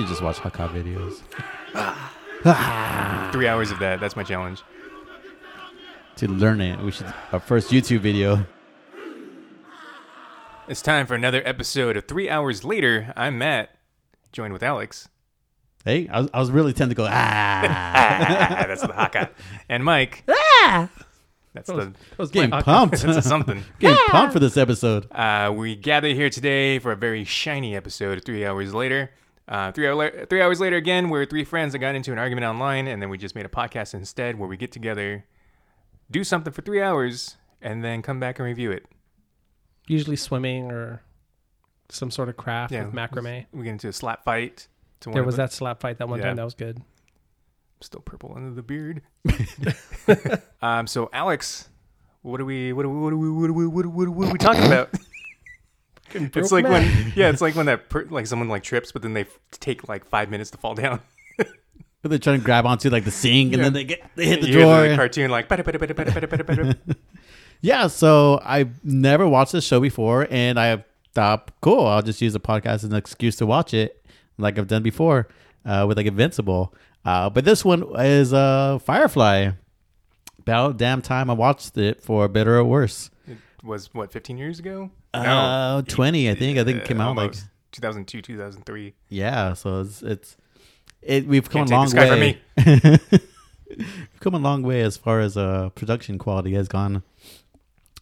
[0.00, 1.20] We should just watch haka videos.
[3.32, 4.00] Three hours of that.
[4.00, 4.62] That's my challenge.
[6.16, 6.80] to learn it.
[6.80, 8.46] We should our first YouTube video.
[10.68, 13.12] It's time for another episode of Three Hours Later.
[13.14, 13.76] I'm Matt,
[14.32, 15.10] joined with Alex.
[15.84, 17.60] Hey, I was, I was really tempted to go ah.
[17.68, 19.28] Ah, that's the haka.
[19.68, 20.24] And Mike.
[20.26, 20.88] Ah.
[21.52, 23.02] That's the I was Getting pumped.
[23.02, 23.64] that's something.
[23.78, 25.12] Getting pumped for this episode.
[25.12, 29.10] Uh, we gather here today for a very shiny episode of Three Hours Later.
[29.50, 32.18] Uh, three, hour la- three hours later, again, we're three friends that got into an
[32.18, 35.24] argument online, and then we just made a podcast instead where we get together,
[36.10, 38.86] do something for three hours, and then come back and review it.
[39.88, 41.02] Usually swimming or
[41.88, 42.84] some sort of craft Yeah.
[42.84, 43.46] with macrame.
[43.52, 44.68] We get into a slap fight.
[45.00, 46.26] To one There of was that slap fight that one Yeah.
[46.26, 46.36] time.
[46.36, 46.80] That was good.
[47.80, 49.00] still purple under the beard.
[50.62, 51.70] um, so Alex,
[52.22, 52.72] what are we?
[52.74, 53.00] What are we?
[53.00, 53.30] What are we?
[53.30, 53.66] What are we?
[53.66, 54.90] What are we, what are we talking about?
[56.14, 59.12] it's like when, yeah, it's like when that per, like someone like trips, but then
[59.14, 61.00] they f- take like five minutes to fall down.
[62.02, 63.64] But they're trying to grab onto like the sink, and Yeah.
[63.64, 64.88] then they get they hit the You hear drawer.
[64.88, 65.48] the cartoon like.
[67.62, 72.32] Yeah, so I've never watched this show before, and I thought, cool, I'll just use
[72.32, 74.02] the podcast as an excuse to watch it,
[74.38, 75.28] like I've done before
[75.66, 76.74] uh, with like Invincible.
[77.04, 79.50] Uh, but this one is uh, Firefly.
[80.38, 83.10] About damn time I watched it for better or worse.
[83.28, 84.90] It was what 15 years ago?
[85.12, 86.58] Uh, twenty, I think.
[86.58, 87.34] I think it came Uh, out like
[87.72, 88.94] 2002, 2003.
[89.08, 89.54] yeah.
[89.54, 90.36] So it's it's
[91.02, 91.26] it.
[91.26, 93.20] We've come Can't a long take this guy from way.
[93.78, 97.02] We've come a long way as far as uh production quality has gone.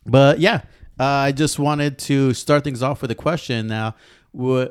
[0.06, 0.62] But yeah,
[0.98, 3.66] uh, I just wanted to start things off with a question.
[3.66, 3.94] Now,
[4.32, 4.68] wh-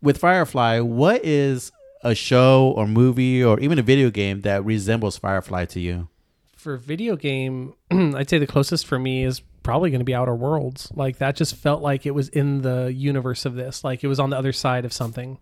[0.00, 1.72] with Firefly, what is
[2.04, 6.08] a show or movie or even a video game that resembles Firefly to you?
[6.56, 10.34] For video game, I'd say the closest for me is probably going to be Outer
[10.34, 10.90] Worlds.
[10.94, 13.84] Like that just felt like it was in the universe of this.
[13.84, 15.36] Like it was on the other side of something.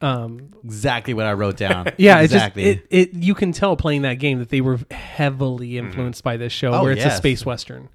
[0.00, 1.92] Um, Exactly what I wrote down.
[1.98, 2.62] yeah, exactly.
[2.64, 6.24] it just it, it you can tell playing that game that they were heavily influenced
[6.24, 7.14] by this show, Oh, where it's yes.
[7.14, 7.90] a space western.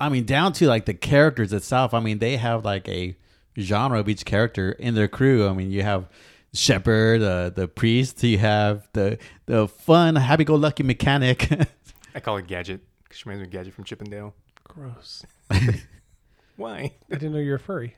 [0.00, 1.94] I mean, down to like the characters itself.
[1.94, 3.16] I mean, they have like a
[3.58, 5.48] genre of each character in their crew.
[5.48, 6.08] I mean, you have
[6.52, 8.22] Shepherd, uh, the priest.
[8.24, 11.48] You have the the fun, happy-go-lucky mechanic.
[12.14, 12.80] I call it Gadget.
[13.08, 14.34] 'cause She reminds me of Gadget from Chip 'n Dale.
[14.68, 15.24] Gross.
[16.56, 16.92] Why?
[17.10, 17.96] I didn't know you were a furry.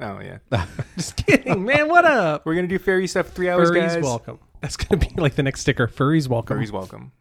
[0.00, 0.38] Oh yeah.
[0.96, 1.88] Just kidding, man.
[1.88, 2.46] What up?
[2.46, 4.02] We're gonna do fairy stuff for three hours, Furries guys.
[4.02, 4.38] welcome.
[4.60, 5.86] That's gonna be like the next sticker.
[5.88, 6.58] Furries welcome.
[6.58, 7.12] Furries welcome.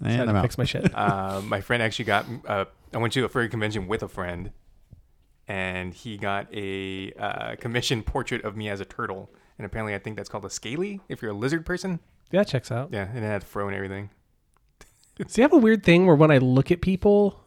[0.00, 0.42] and Had I'm to out.
[0.42, 0.92] fix my shit.
[0.94, 2.26] uh, my friend actually got.
[2.46, 4.52] Uh, I went to a furry convention with a friend,
[5.48, 9.30] and he got a uh, commissioned portrait of me as a turtle.
[9.58, 11.00] And apparently, I think that's called a scaly.
[11.08, 12.00] If you're a lizard person,
[12.30, 12.88] Yeah, checks out.
[12.92, 14.10] yeah, and it had fro and everything.
[15.28, 17.41] See, I have a weird thing where when I look at people,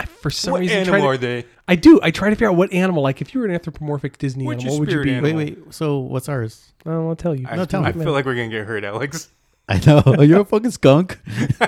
[0.00, 1.44] I, for some what reason, animal try are they?
[1.68, 2.00] I do.
[2.02, 3.02] I try to figure out what animal.
[3.02, 5.12] Like, if you were an anthropomorphic Disney What's animal, what would you be?
[5.14, 5.36] animal?
[5.36, 5.74] Wait, wait.
[5.74, 6.72] So what's ours?
[6.84, 7.46] Oh, I'll tell you.
[7.48, 8.02] I, No, tell I me.
[8.04, 9.30] feel like we're gonna get hurt, Alex.
[9.68, 11.20] I know you're a fucking skunk.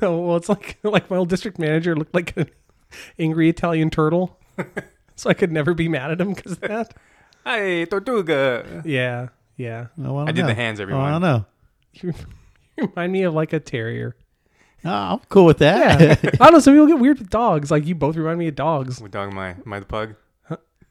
[0.00, 2.48] No, well, it's like like my old district manager looked like an
[3.18, 4.38] angry Italian turtle,
[5.14, 6.94] so I could never be mad at him because of that.
[7.44, 8.82] Hey, Tortuga.
[8.86, 9.28] Yeah,
[9.58, 9.88] yeah.
[10.02, 10.46] Oh, I don't did know.
[10.48, 11.44] the hands, Oh, I don't know.
[11.94, 12.14] You,
[12.78, 14.16] you remind me of like a terrier.
[14.84, 16.24] Oh, I'm cool with Yeah, that.
[16.40, 16.58] I don't know.
[16.60, 17.70] Some people get weird with dogs.
[17.70, 19.00] Like you both remind me of dogs.
[19.00, 19.50] What dog am I?
[19.50, 20.14] Am I the pug?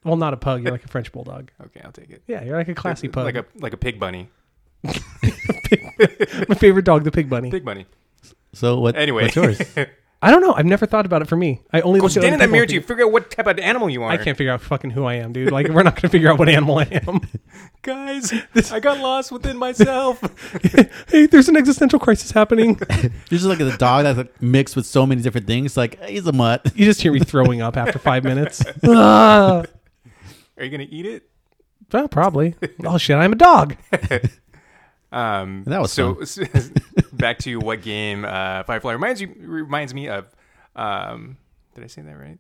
[0.04, 0.64] Well, not a pug.
[0.64, 1.50] You're like a French bulldog.
[1.66, 2.24] Okay, I'll take it.
[2.28, 3.24] Yeah, you're like a classy pug.
[3.26, 4.30] Like a like a pig bunny.
[4.84, 7.50] my favorite dog, the pig bunny.
[7.50, 7.86] Pig bunny.
[8.54, 8.96] so what?
[8.98, 9.62] Anyway, what's yours?
[10.24, 10.54] I don't know.
[10.54, 11.62] I've never thought about it for me.
[11.74, 13.12] I only Go look at stand in other that mirror and till you figure out
[13.12, 14.10] what type of animal you are.
[14.10, 15.52] I can't figure out fucking who I am, dude.
[15.52, 17.20] Like we're not gonna figure out what animal I am.
[17.82, 18.34] Guys,
[18.72, 20.22] I got lost within myself.
[21.10, 22.80] hey, there's an existential crisis happening.
[23.02, 25.76] You're just like a dog that's like, mixed with so many different things.
[25.76, 26.72] Like he's a mutt.
[26.74, 28.64] You just hear me throwing up after five minutes.
[28.86, 29.66] Ah.
[30.58, 31.30] Are you gonna eat it?
[31.92, 32.56] well, probably.
[32.86, 33.76] Oh shit, I'm a dog.
[35.14, 36.20] Um, That was so.
[37.14, 40.28] back to what game uh, Firefly reminds you reminds me of.
[40.76, 41.38] Um,
[41.76, 42.40] did I say that right?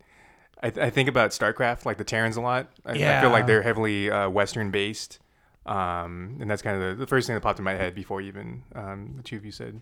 [0.62, 2.70] I, th- I think about StarCraft, like the Terrans, a lot.
[2.86, 5.20] I, I feel like they're heavily uh, Western based,
[5.66, 8.22] um, and that's kind of the, the first thing that popped in my head before
[8.22, 9.81] even um, the two of you said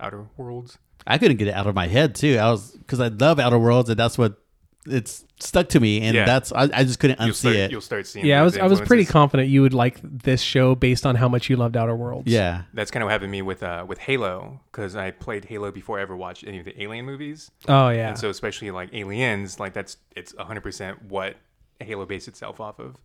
[0.00, 0.78] Outer Worlds.
[1.06, 2.38] I couldn't get it out of my head too.
[2.38, 4.42] I was because I love Outer Worlds, and that's what
[4.86, 6.24] it's stuck to me, and Yeah.
[6.24, 7.70] that's I, I just couldn't You'll unsee start, it.
[7.70, 8.26] you'll start seeing.
[8.26, 9.12] Yeah, I those was I was pretty influences.
[9.12, 12.30] confident you would like this show based on how much you loved Outer Worlds.
[12.30, 15.44] Yeah, That's kind of what happened to me with uh, with Halo because I played
[15.44, 17.50] Halo before I ever watched any of the Alien movies.
[17.68, 18.08] Oh yeah.
[18.08, 21.36] And so especially like Aliens, like that's it's 100% what
[21.80, 22.96] Halo based itself off of.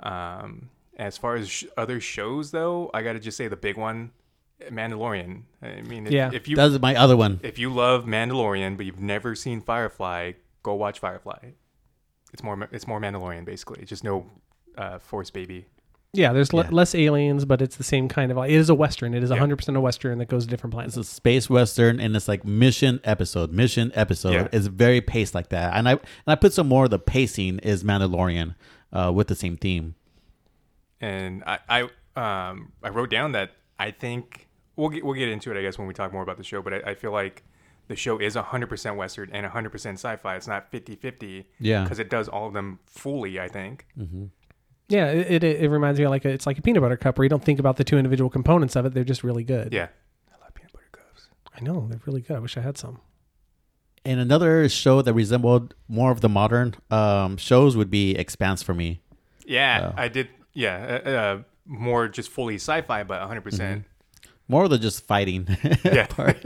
[0.00, 3.76] Um as far as sh- other shows though, I got to just say the big
[3.76, 4.12] one
[4.70, 5.42] Mandalorian.
[5.62, 6.30] I mean, if, Yeah.
[6.32, 7.40] if you that's my other one.
[7.42, 10.32] if you love Mandalorian but you've never seen Firefly,
[10.66, 11.52] go watch Firefly.
[12.32, 13.78] It's more it's more Mandalorian basically.
[13.80, 14.26] It's just no
[14.76, 15.66] uh, Force baby.
[16.12, 16.70] Yeah, there's le- Yeah.
[16.70, 18.38] less aliens, but it's the same kind of.
[18.38, 19.12] It is a western.
[19.14, 19.36] It is Yeah.
[19.38, 20.96] 100% a western that goes to different planets.
[20.96, 24.32] It's a space western, and it's like mission episode, mission episode.
[24.32, 24.48] Yeah.
[24.52, 27.58] It's very paced like that, and I and I put some more of the pacing
[27.60, 28.54] is Mandalorian,
[28.92, 29.94] uh, with the same theme.
[31.00, 31.80] And I, I,
[32.50, 35.76] um, I wrote down that I think we'll get, we'll get into it, I guess,
[35.78, 36.62] when we talk more about the show.
[36.62, 37.44] But I, I feel like
[37.88, 40.36] the show is 100% Western and 100% sci-fi.
[40.36, 43.38] It's not 50-50 Yeah, because it does all of them fully.
[43.40, 43.86] I think.
[44.88, 47.18] Yeah, it, it, it reminds me of like a, it's like a peanut butter cup
[47.18, 48.94] where you don't think about the two individual components of it.
[48.94, 49.72] They're just really good.
[49.72, 49.88] Yeah.
[50.32, 51.28] I love peanut butter cups.
[51.56, 52.36] I know they're really good.
[52.36, 53.00] I wish I had some.
[54.04, 58.74] and another show that resembled more of the modern um, shows would be Expanse for
[58.74, 59.00] me.
[59.44, 59.94] Yeah, Oh.
[60.00, 60.28] I did.
[60.52, 63.42] Yeah, uh, uh, more just fully sci-fi, but 100%.
[63.42, 63.80] Mm-hmm.
[64.46, 65.46] Percent More of the just fighting
[65.84, 66.06] Yeah.
[66.06, 66.44] part,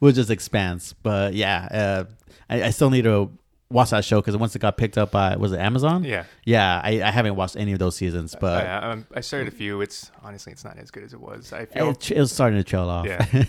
[0.00, 0.92] which just Expanse.
[0.92, 2.04] But yeah, uh,
[2.50, 3.30] I, I still need to
[3.70, 6.04] watch that show because once it got picked up by was it Amazon?
[6.04, 6.24] Yeah.
[6.44, 9.56] Yeah, I, I haven't watched any of those seasons, but I, um, I started a
[9.56, 9.80] few.
[9.80, 11.52] It's honestly, it's not as good as it was.
[11.52, 11.90] I feel.
[11.90, 13.06] it, it was starting to trail off.
[13.06, 13.24] Yeah.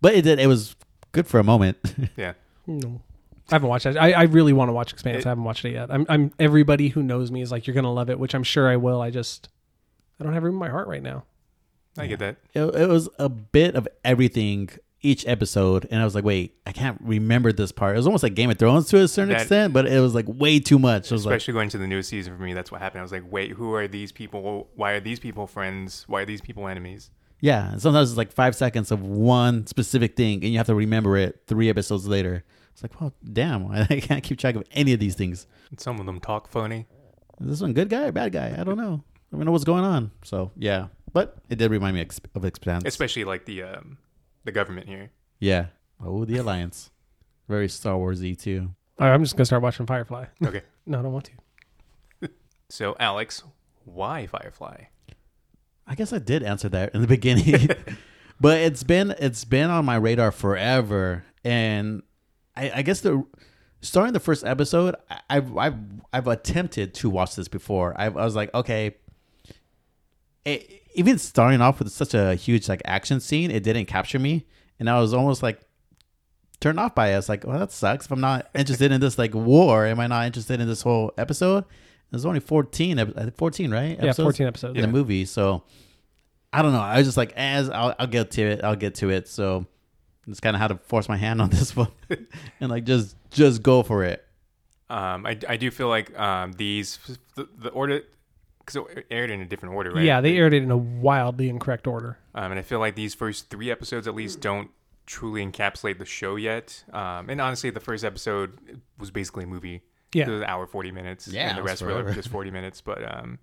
[0.00, 0.38] but it did.
[0.40, 0.74] It was
[1.12, 1.76] good for a moment.
[2.16, 2.32] Yeah.
[2.66, 3.00] No.
[3.48, 3.96] I haven't watched it.
[3.96, 5.18] I, I really want to watch Expanse.
[5.20, 5.88] It- I haven't watched it yet.
[5.90, 8.68] I'm, I'm everybody who knows me is like, you're gonna love it, which I'm sure
[8.68, 9.00] I will.
[9.00, 9.48] I just
[10.18, 11.22] I don't have room in my heart right now.
[11.98, 12.36] I get that.
[12.54, 14.70] it, it was a bit of everything
[15.02, 17.94] each episode, and I was like, wait, I can't remember this part.
[17.94, 20.14] It was almost like Game of Thrones to a certain That- extent, but it was
[20.14, 21.10] like way too much.
[21.10, 23.00] Was like, Especially going to the newest season for me, that's what happened.
[23.00, 24.68] I was like, wait, who are these people?
[24.74, 26.04] Why are these people friends?
[26.08, 27.10] Why are these people enemies?
[27.40, 27.72] yeah.
[27.72, 31.16] And sometimes it's like five seconds of one specific thing, and you have to remember
[31.16, 32.42] it three episodes later.
[32.72, 35.46] It's like, well, damn, I can't keep track of any of these things.
[35.70, 36.86] And some of them talk funny.
[37.40, 38.56] Is this one good guy or bad guy?
[38.58, 39.04] I don't know.
[39.32, 40.10] I don't know what's going on.
[40.24, 42.84] So yeah, but it did remind me ex- of Expanse.
[42.86, 43.96] Especially like the um,
[44.44, 45.10] the government here.
[45.40, 45.66] yeah.
[45.98, 46.90] Oh, the Alliance.
[47.48, 48.70] Very Star Warsy too.
[49.00, 50.26] All right, I'm just gonna start watching Firefly.
[50.44, 50.62] Okay.
[50.88, 51.30] No, I don't want
[52.20, 52.28] to.
[52.68, 53.42] So Alex,
[53.84, 54.84] why Firefly?
[55.86, 57.68] I guess I did answer that in the beginning,
[58.40, 62.02] but it's been it's been on my radar forever, and
[62.56, 63.24] I, I guess the
[63.80, 65.78] starting the first episode, I- I've I've
[66.12, 67.94] I've attempted to watch this before.
[67.98, 68.96] I, I was like, okay,
[70.44, 74.46] it, even starting off with such a huge like action scene, it didn't capture me,
[74.78, 75.60] and I was almost like
[76.60, 77.12] turned off by it.
[77.12, 78.06] I was like, well, that sucks.
[78.06, 81.12] If I'm not interested in this like war, am I not interested in this whole
[81.18, 81.64] episode?
[82.10, 83.98] There's only 14, 14, right?
[84.02, 84.76] Yeah, 14 episodes.
[84.76, 85.24] in the movie.
[85.24, 85.64] So
[86.52, 86.80] I don't know.
[86.80, 88.64] I was just like, as I'll, I'll get to it.
[88.64, 89.28] I'll get to it.
[89.28, 89.66] So
[90.26, 91.90] it's kind of how to force my hand on this one
[92.60, 94.24] and like just just go for it.
[94.88, 96.98] Um, I, I do feel like um, these
[97.34, 98.02] the, the order
[98.66, 100.04] because it aired in a different order, right?
[100.04, 102.18] Yeah, they aired it in a wildly incorrect order.
[102.34, 104.70] Um, and I feel like these first three episodes at least don't
[105.06, 106.82] truly encapsulate the show yet.
[106.92, 109.82] Um, and honestly, the first episode was basically a movie.
[110.12, 111.28] Yeah, It was an hour forty minutes.
[111.28, 112.12] Yeah, and the it was rest were forever.
[112.12, 112.80] just forty minutes.
[112.80, 113.38] But um,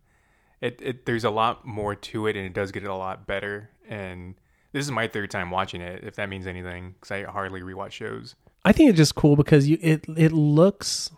[0.62, 3.26] it, it there's a lot more to it, and it does get it a lot
[3.28, 3.70] better.
[3.88, 4.36] And
[4.72, 7.92] this is my third time watching it, if that means anything, because I hardly rewatch
[7.92, 8.36] shows.
[8.66, 11.12] I think it's just cool because you it it looks,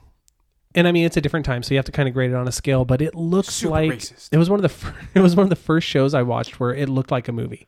[0.75, 2.35] and I mean it's a different time, so you have to kind of grade it
[2.35, 2.85] on a scale.
[2.85, 4.29] But it looks Super like racist.
[4.31, 6.59] it was one of the fir- it was one of the first shows I watched
[6.59, 7.67] where it looked like a movie.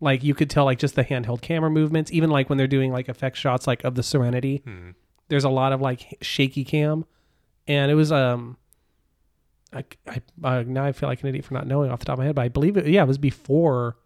[0.00, 2.92] Like you could tell, like just the handheld camera movements, even like when they're doing
[2.92, 4.62] like effect shots, like of the Serenity.
[4.64, 4.90] Hmm.
[5.28, 7.04] There's a lot of like shaky cam,
[7.66, 8.56] and it was um.
[9.74, 12.14] I, I uh, now I feel like an idiot for not knowing off the top
[12.14, 12.86] of my head, but I believe it.
[12.86, 13.96] Yeah, it was before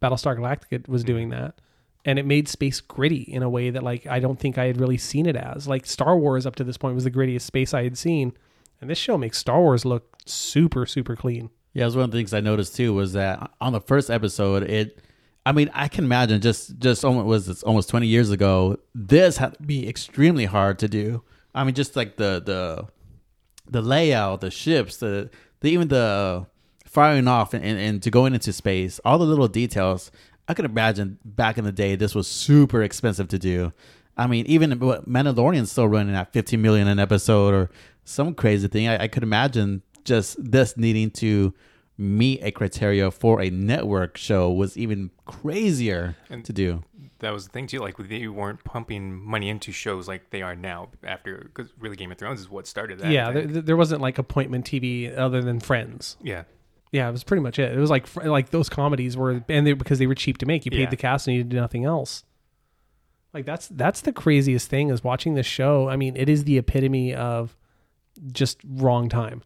[0.00, 1.60] Battlestar Galactica was doing that,
[2.06, 4.80] and it made space gritty in a way that like I don't think I had
[4.80, 5.68] really seen it as.
[5.68, 8.32] Like Star Wars up to this point was the grittiest space I had seen,
[8.80, 11.50] and this show makes Star Wars look super super clean.
[11.74, 14.08] Yeah, it was one of the things I noticed too was that on the first
[14.08, 15.00] episode, it.
[15.44, 18.78] I mean, I can imagine just just almost was it's almost twenty years ago.
[18.94, 21.22] This had to be extremely hard to do.
[21.54, 22.88] I mean, just like the the
[23.68, 25.28] the layout, the ships, the,
[25.60, 26.46] the even the
[26.84, 30.10] firing off and, and, and to going into space, all the little details.
[30.48, 33.72] I could imagine back in the day, this was super expensive to do.
[34.16, 37.70] I mean, even what Mandalorian's still running at 15 million an episode or
[38.04, 38.88] some crazy thing.
[38.88, 41.52] I, I could imagine just this needing to
[41.98, 46.82] meet a criteria for a network show was even crazier And- to do.
[47.20, 47.78] That was the thing too.
[47.78, 50.90] Like they weren't pumping money into shows like they are now.
[51.02, 53.10] After because really Game of Thrones is what started that.
[53.10, 56.18] Yeah, there, there wasn't like appointment TV other than Friends.
[56.22, 56.44] yeah.
[56.92, 57.72] Yeah, it was pretty much it.
[57.72, 60.64] It was like like those comedies were, and they because they were cheap to make.
[60.64, 60.90] You paid Yeah.
[60.90, 62.24] the cast and you did nothing else.
[63.34, 65.88] Like that's that's the craziest thing is watching this show.
[65.88, 67.56] I mean, it is the epitome of
[68.32, 69.42] just wrong time.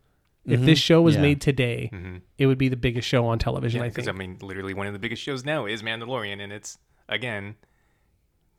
[0.47, 0.65] If Mhm.
[0.67, 1.23] this show was Yeah.
[1.23, 2.17] made today, Mm-hmm.
[2.39, 3.81] it would be the biggest show on television.
[3.81, 4.15] Yeah, I because think.
[4.15, 6.79] I mean, literally one of the biggest shows now is Mandalorian, and it's
[7.09, 7.57] again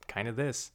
[0.08, 0.72] kind of this.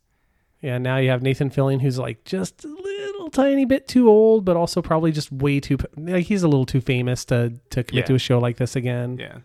[0.63, 2.83] yeah, now you have Nathan Fillion, who's like just a little
[3.27, 6.67] little tiny bit too old, but also probably just way too like he's a little
[6.67, 8.07] too famous to to commit Yeah.
[8.07, 9.19] to a show like this again.
[9.19, 9.39] Yeah.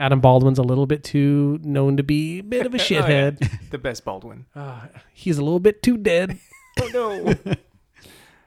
[0.00, 3.00] Adam Baldwin's a little bit too known to be a bit of a Oh, yeah.
[3.02, 3.58] shithead.
[3.70, 4.46] The best Baldwin.
[4.54, 6.38] uh, he's a little bit too dead.
[6.80, 7.10] Oh no.
[7.14, 7.54] Yeah, a little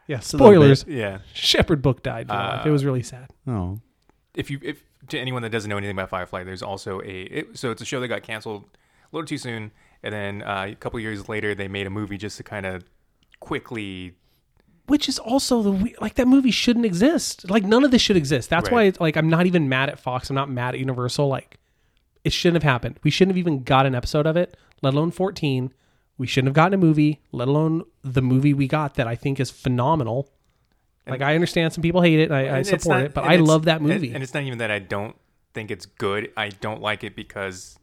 [0.07, 0.23] bit.
[0.23, 0.85] spoilers.
[0.87, 1.19] yeah.
[1.33, 2.27] Shepherd book died.
[2.27, 2.31] in.
[2.31, 3.29] Uh, it was really sad.
[3.45, 3.81] Oh,
[4.33, 7.57] if you if to anyone that doesn't know anything about Firefly, there's also a it,
[7.57, 10.75] so it's a show that got canceled a little too soon, and then uh, a
[10.75, 12.85] couple years later they made a movie just to kind of
[13.41, 14.13] quickly.
[14.91, 17.49] Which is also the like that movie shouldn't exist.
[17.49, 18.49] Like none of this should exist.
[18.49, 20.29] That's why it's like I'm not even mad at Fox.
[20.29, 21.29] I'm not mad at Universal.
[21.29, 21.59] Like
[22.25, 22.99] it shouldn't have happened.
[23.01, 25.73] We shouldn't have even got an episode of it, let alone 14.
[26.17, 29.39] We shouldn't have gotten a movie, let alone the movie we got that I think
[29.39, 30.29] is phenomenal.
[31.07, 33.23] Like I understand some people hate it, and I, I and support not- it, but
[33.23, 34.13] I love that and- movie.
[34.13, 35.15] And, it's not even that I don't
[35.53, 36.33] think it's good.
[36.35, 37.79] I don't like it because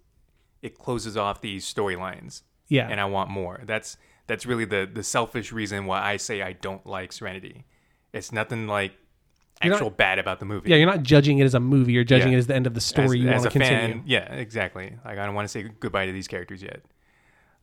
[0.60, 3.62] it closes off these storylines, yeah, and I want more.
[3.64, 3.96] That's
[4.28, 7.64] that's really the the selfish reason why I say I don't like Serenity.
[8.12, 8.92] It's nothing like
[9.62, 10.70] You're not- actual bad about the movie.
[10.70, 10.76] yeah.
[10.76, 11.92] You're not judging it as a movie.
[11.92, 12.37] You're judging Yeah.
[12.37, 13.94] it as the end of the as, story you as want to a continue.
[13.94, 14.97] fan, yeah, exactly.
[15.04, 16.82] Like I don't want to say goodbye to these characters yet.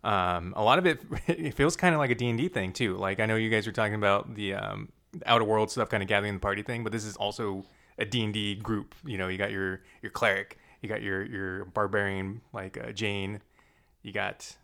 [0.03, 2.73] Um, a lot of it, it feels kind of like a D and D thing
[2.73, 2.95] too.
[2.97, 4.89] Like I know you guys were talking about the um,
[5.25, 7.65] outer world stuff, kind of gathering the party thing, but this is also
[7.97, 8.93] a D and D group.
[9.05, 13.41] You know, you got your your cleric, you got your your barbarian like uh, Jayne,
[14.03, 14.55] you got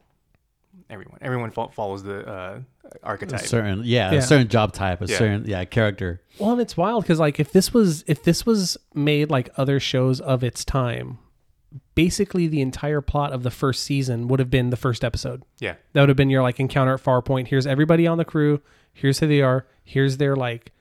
[0.90, 1.18] everyone.
[1.22, 3.42] Everyone fo- follows the uh, a archetype.
[3.42, 4.20] certain yeah, Yeah.
[4.20, 5.18] a certain job type, a Yeah.
[5.18, 6.22] certain yeah character.
[6.40, 9.80] Well, and it's wild because like if this was if this was made like other
[9.80, 11.18] shows of its time,
[11.96, 15.44] basically the entire plot of the first season would have been the first episode.
[15.60, 17.48] Yeah, That would have been your like encounter at Farpoint.
[17.48, 18.62] Here's everybody on the crew.
[18.94, 19.68] Here's who they are.
[19.84, 20.72] Here's their like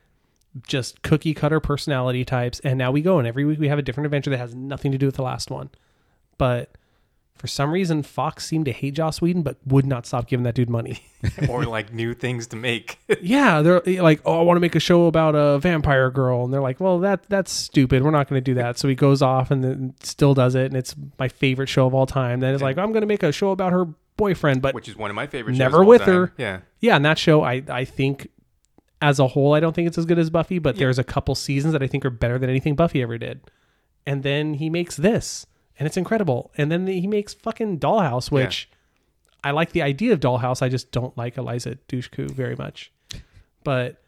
[0.66, 2.58] just cookie cutter personality types.
[2.60, 4.90] And now we go and every week we have a different adventure that has nothing
[4.90, 5.70] to do with the last one.
[6.38, 6.76] But
[7.40, 10.54] for some reason, Fox seemed to hate Joss Whedon, but would not stop giving that
[10.54, 11.02] dude money.
[11.48, 12.98] or like new things to make.
[13.22, 16.44] yeah, they're eh, like, oh, I want to make a show about a vampire girl,
[16.44, 18.02] and they're like, well, that that's stupid.
[18.02, 18.78] We're not going to do that.
[18.78, 21.94] So he goes off and then still does it, and it's my favorite show of
[21.94, 22.40] all time.
[22.40, 23.86] Then it's like, I'm going to make a show about her
[24.18, 25.56] boyfriend, but which is one of my favorite.
[25.56, 26.14] Never with time.
[26.14, 26.34] her.
[26.36, 28.28] Yeah, yeah, and that show, I I think
[29.00, 31.34] as a whole, I don't think it's as good as Buffy, but there's a couple
[31.34, 33.40] seasons that I think are better than anything Buffy ever did.
[34.06, 35.46] And then he makes this,
[35.80, 36.52] and it's incredible.
[36.56, 38.68] And then he makes fucking Dollhouse, which
[39.42, 40.62] I like the idea of Dollhouse.
[40.62, 42.92] I just don't like Eliza Dushku very much.
[43.64, 44.00] But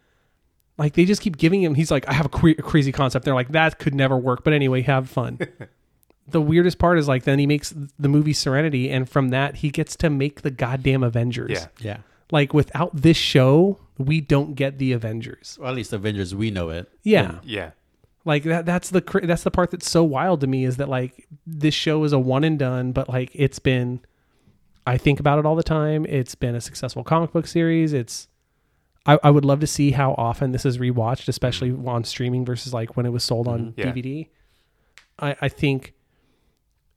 [0.79, 3.25] like they just keep giving him, he's like, I have a, cre- a crazy concept.
[3.25, 4.45] They're like, that could never work.
[4.45, 5.39] But anyway, have fun.
[6.29, 9.71] the weirdest part is like then he makes the movie Serenity, and from that he
[9.71, 11.51] gets to make the goddamn Avengers.
[11.51, 11.67] yeah.
[11.81, 11.97] Yeah,
[12.31, 15.59] Like without this show, we don't get the Avengers.
[15.61, 16.89] or at least Avengers we know it.
[17.03, 17.39] Yeah.
[17.43, 17.71] Yeah.
[18.25, 21.27] Like that that's the that's the part that's so wild to me is that like
[21.47, 24.01] this show is a one and done, but like it's been
[24.87, 26.07] I think about it all the time.
[26.07, 27.93] It's been a successful comic book series.
[27.93, 28.29] It's
[29.07, 32.73] I, I would love to see how often this is rewatched, especially on streaming versus
[32.73, 33.81] like when it was sold on mm-hmm.
[33.81, 33.93] Yeah.
[33.93, 34.29] DVD.
[35.19, 35.95] I, I think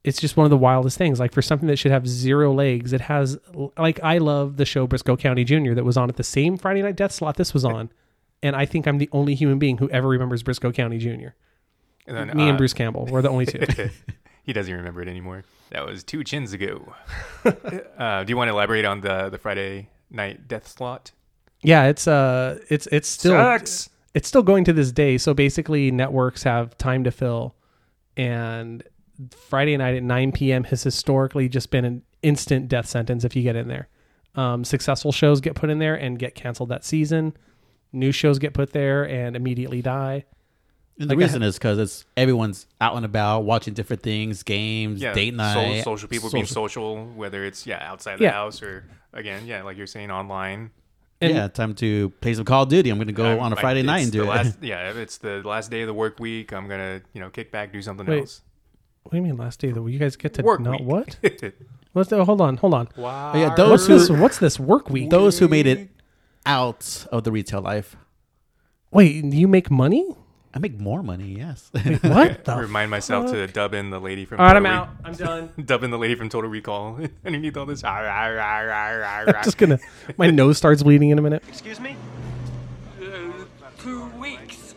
[0.04, 1.18] it's just one of the wildest things.
[1.18, 3.38] Like for something that should have zero legs, it has
[3.76, 5.74] like I love the show Brisco County Jr.
[5.74, 7.90] that was on at the same Friday Night Death slot this was on,
[8.42, 11.30] and I think I'm the only human being who ever remembers Brisco County Jr.
[12.06, 13.64] And then, Me and uh, Bruce Campbell were the only two.
[14.44, 15.44] he doesn't remember it anymore.
[15.70, 16.94] That was two chins ago.
[17.98, 21.12] uh, do you want to elaborate on the the Friday night death slot?
[21.62, 23.90] yeah, it's uh, it's it's still Sucks.
[24.14, 25.18] it's still going to this day.
[25.18, 27.56] So basically, networks have time to fill,
[28.16, 28.82] and
[29.34, 30.64] Friday night at 9 p.m.
[30.64, 33.88] has historically just been an instant death sentence if you get in there.
[34.34, 37.34] Um, successful shows get put in there and get canceled that season.
[37.92, 40.24] New shows get put there and immediately die.
[40.98, 44.42] And the Like I reason is because it's everyone's out and about watching different things,
[44.42, 45.84] games, Yeah, date so- night.
[45.84, 48.32] social people being social- social, whether it's yeah outside the Yeah.
[48.32, 50.70] house or again yeah like you're saying online.
[51.20, 52.90] And yeah, time to play some Call of Duty.
[52.90, 54.26] I'm going to go I'm- on a Friday night and do it.
[54.26, 57.50] Last, yeah, it's the last day of the work week, I'm gonna you know kick
[57.52, 58.20] back, do something Wait.
[58.20, 58.42] else.
[59.02, 59.86] What do you mean last day though?
[59.86, 60.88] You guys get to Work not week.
[60.88, 61.18] what?
[61.92, 62.88] What's the, hold on, hold on.
[62.96, 63.32] wow.
[63.34, 64.10] Oh, yeah, What's those this?
[64.18, 65.08] What's this work week?
[65.08, 65.88] Those who made it
[66.46, 67.96] out of the retail life,
[68.92, 70.16] Wait, you make money?
[70.54, 71.36] I make more money.
[71.36, 71.70] Yes.
[71.74, 72.56] What the?
[72.58, 74.40] remind myself to dub in the lady from.
[74.40, 74.88] All right, I'm Total out.
[75.04, 75.50] I'm done.
[75.56, 77.84] Re- dub in the lady from Total Recall underneath all this.
[77.84, 79.78] "Ah, rah, rah, rah, rah, rah." Just gonna.
[80.16, 81.42] My nose starts bleeding in a minute.
[81.46, 81.94] Excuse me?
[83.02, 83.04] Uh,
[83.78, 84.74] two weeks.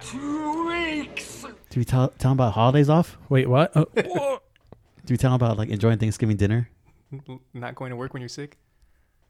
[0.00, 1.44] Two weeks.
[1.68, 3.16] do we tell tell them about holidays off?
[3.28, 3.70] Wait, what?
[3.76, 6.68] Oh, Do we tell them about like enjoying Thanksgiving dinner?
[7.54, 8.58] Not going to work when you're sick.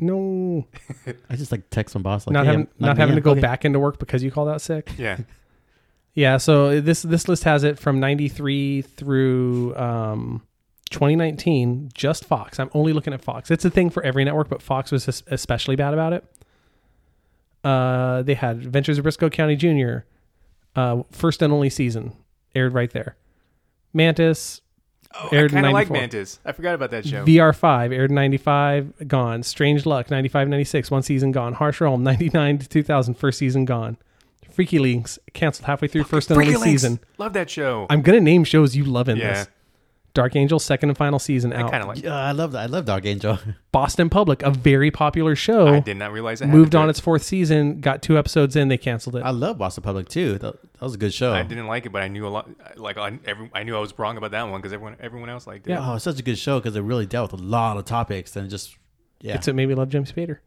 [0.01, 0.67] No,
[1.31, 3.21] I just like text my boss like not hey, having I'm- not me, having to
[3.21, 3.41] I'm go okay.
[3.41, 4.91] back into work because you called out sick.
[4.99, 5.19] Yeah,
[6.15, 10.43] Yeah, so this this list has it from 93 through um
[10.91, 12.59] 2019, just Fox.
[12.59, 13.51] I'm only looking at Fox.
[13.51, 16.25] It's a thing for every network, but Fox was es- especially bad about it.
[17.63, 20.05] Uh, they had Adventures of Brisco County Jr.
[20.75, 22.13] Uh, first and only season
[22.55, 23.17] aired right there.
[23.93, 24.61] Mantis
[25.13, 26.39] Oh, Aired I kind of like Mantis.
[26.45, 27.25] I forgot about that show.
[27.25, 29.43] VR5 aired in 95, gone.
[29.43, 31.53] Strange Luck 95 96, one season gone.
[31.55, 33.97] Harsh Realm 99 to 2000, first season gone.
[34.53, 36.83] Freaky Links canceled halfway through first and Freaky only Links.
[36.83, 37.01] season.
[37.19, 37.87] Love that show.
[37.91, 39.33] I'm gonna name shows you love in Yeah.
[39.35, 39.49] this.
[40.13, 41.67] Dark Angel second and final season out.
[41.67, 42.03] I kind of like.
[42.03, 42.61] Yeah, I love that.
[42.61, 43.39] I love Dark Angel.
[43.73, 46.99] Boston Public, a very popular show, I did not realize it moved on to its
[46.99, 47.81] fourth season.
[47.81, 49.21] Got two episodes in, they canceled it.
[49.23, 50.33] I love Boston Public too.
[50.39, 51.33] That, that was a good show.
[51.33, 52.49] I didn't like it, but I knew a lot.
[52.77, 55.47] Like I, every, I knew I was wrong about that one because everyone, everyone else
[55.47, 55.71] liked it.
[55.71, 55.89] Yeah.
[55.91, 58.35] Oh, it's such a good show because it really dealt with a lot of topics
[58.35, 58.77] and just
[59.21, 59.35] yeah.
[59.35, 60.39] It's what made me love James Spader.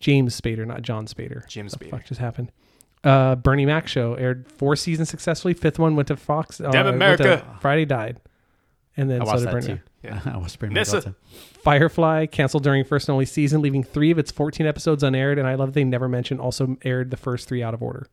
[0.00, 1.46] James Spader, not John Spader.
[1.48, 1.90] Jim What the Spader.
[1.90, 2.50] fuck just happened?
[3.04, 5.54] Uh, Bernie Mac show aired four seasons successfully.
[5.54, 6.60] Fifth one went to Fox.
[6.60, 7.58] Uh, Damn went America.
[7.60, 8.18] Friday died,
[8.96, 9.78] and then I so watched did that too.
[10.02, 10.20] Yeah.
[10.34, 10.96] I watched Bernie Nissa.
[10.96, 11.60] Mac all the time.
[11.62, 15.38] Firefly canceled during first and only season, leaving three of its 14 episodes unaired.
[15.38, 18.06] And I love they never mentioned also aired the first three out of order.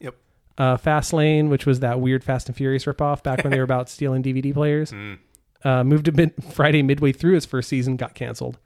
[0.00, 0.14] Yep.
[0.56, 3.64] Uh, Fast Lane, which was that weird Fast and Furious ripoff back when they were
[3.72, 5.18] about stealing DVD players, Mm.
[5.64, 8.58] uh, moved to mid- Friday midway through its first season, got canceled.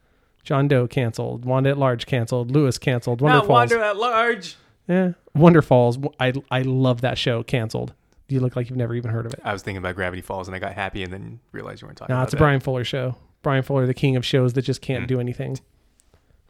[0.45, 1.45] John Doe canceled.
[1.45, 2.51] Wanda at Large canceled.
[2.51, 3.21] Luis canceled.
[3.21, 3.71] Wonder Not Falls.
[3.71, 4.57] Wander at large.
[4.87, 5.13] Yeah.
[5.35, 5.99] Wonder Falls.
[6.19, 7.43] I I love that show.
[7.43, 7.93] Canceled.
[8.29, 9.41] You look like you've never even heard of it.
[9.43, 11.97] I was thinking about Gravity Falls and I got happy and then realized you weren't
[11.99, 12.41] talking No, about it's a that.
[12.41, 13.17] Bryan Fuller show.
[13.43, 15.09] Bryan Fuller, the king of shows that just can't Mm.
[15.09, 15.59] do anything.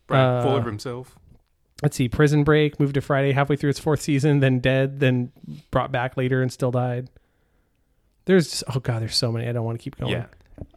[0.08, 1.16] Bryan uh, Fuller himself.
[1.82, 2.08] Let's see.
[2.08, 5.30] Prison Break moved to Friday halfway through its fourth season, then dead, then
[5.70, 7.08] brought back later and still died.
[8.24, 9.48] There's just, oh god, there's so many.
[9.48, 10.10] I don't want to keep going.
[10.12, 10.24] Yeah.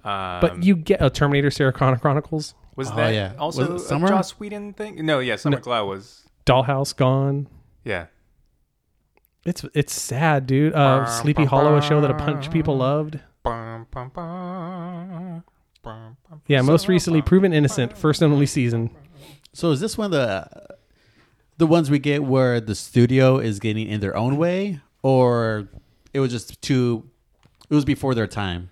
[0.03, 3.34] Um, But you get a Terminator Sarah Connor Chronicles, was Oh, that yeah.
[3.39, 4.08] also Was it a Summer?
[4.10, 5.04] Joss Whedon thing?
[5.06, 5.62] No, yeah, Summer No.
[5.63, 6.23] Glau was.
[6.45, 7.47] Dollhouse gone.
[7.84, 8.06] Yeah.
[9.45, 10.73] It's it's sad, dude.
[10.73, 13.19] Uh, Sleepy Hollow, a show that a bunch of people loved.
[13.43, 15.43] Bum, bum, bum,
[15.82, 17.27] bum, bum, Yeah, most recently bum.
[17.27, 18.91] proven innocent, first and only season.
[19.54, 20.77] So is this one of the
[21.58, 25.67] the ones we get where the studio is getting in their own way, or
[26.13, 27.10] it was just too?
[27.69, 28.69] It was before their time.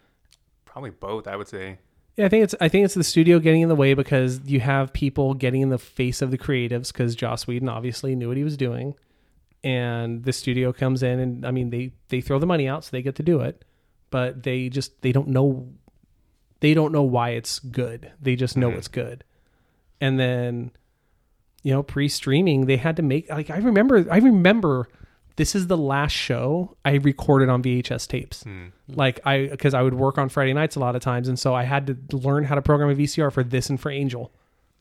[0.65, 1.79] Probably both, I would say.
[2.15, 4.60] Yeah, I think it's I think it's the studio getting in the way because you
[4.60, 8.38] have people getting in the face of the creatives because Joss Whedon obviously knew what
[8.38, 8.93] he was doing,
[9.63, 12.89] and the studio comes in and I mean they they throw the money out so
[12.91, 13.65] they get to do it,
[14.10, 15.67] but they just they don't know
[16.62, 18.12] they don't know why it's good.
[18.22, 18.78] They just know Mhm.
[18.78, 19.24] it's good,
[20.02, 20.72] and then
[21.63, 24.88] you know pre-streaming they had to make like I remember I remember
[25.36, 28.67] this is the last show I recorded on VHS tapes Hmm.
[28.89, 31.54] like I because I would work on Friday nights a lot of times, and so
[31.54, 34.32] I had to learn how to program a VCR for this and for Angel.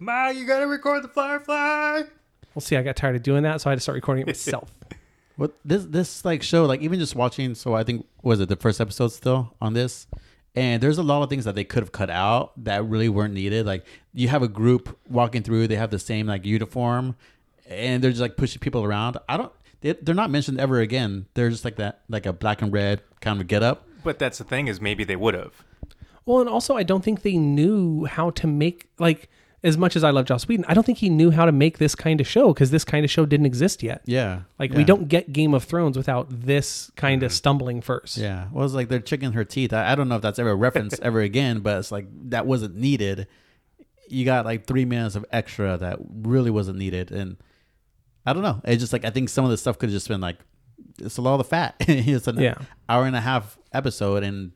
[0.01, 2.03] Ma, you gotta record the Firefly.
[2.59, 4.27] Well, see, I got tired of doing that, so I had to start recording it
[4.27, 4.73] myself.
[5.37, 7.55] What this this like show like even just watching.
[7.55, 10.09] So I think was it the first episode still on this,
[10.57, 13.33] and there's a lot of things that they could have cut out that really weren't
[13.35, 13.64] needed.
[13.64, 17.14] Like you have a group walking through, they have the same like uniform,
[17.68, 19.18] and they're just like pushing people around.
[19.29, 19.53] I don't.
[19.83, 21.27] They, they're not mentioned ever again.
[21.35, 23.87] They're just like that, like a black and red kind of get up.
[24.03, 25.53] But that's the thing is maybe they would have.
[26.27, 29.31] well, and also I don't think they knew how to make like
[29.64, 31.79] as much as I love Joss Whedon, I don't think he knew how to make
[31.79, 34.03] this kind of show because this kind of show didn't exist yet.
[34.05, 34.77] Yeah, Like yeah.
[34.77, 37.37] we don't get Game of Thrones without this kind of mm-hmm.
[37.37, 38.16] stumbling first.
[38.16, 39.73] Yeah, well, it's like they're checking her teeth.
[39.73, 42.77] I, I don't know if that's ever referenced ever again, but it's like that wasn't
[42.77, 43.27] needed.
[44.09, 47.37] You got like three minutes of extra that really wasn't needed, and
[48.25, 48.61] I don't know.
[48.64, 50.38] It's just like I think some of the stuff could have just been like
[51.01, 51.75] it's a lot of the fat.
[51.81, 52.55] it's an Yeah.
[52.88, 54.53] hour and a half episode, and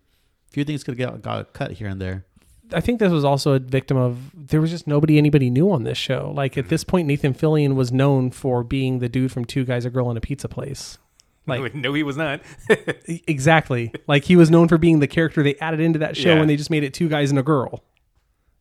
[0.49, 2.25] a few things could get got cut here and there.
[2.73, 5.85] I think this was also a victim of there was just nobody anybody knew on
[5.85, 6.33] this show.
[6.35, 9.85] Like at this point, Nathan Fillion was known for being the dude from Two Guys,
[9.85, 10.99] a Girl, and a Pizza Place.
[11.45, 12.41] Like no, he was not.
[13.27, 16.39] exactly, like he was known for being the character they added into that show Yeah.
[16.39, 17.83] when they just made it two guys and a girl.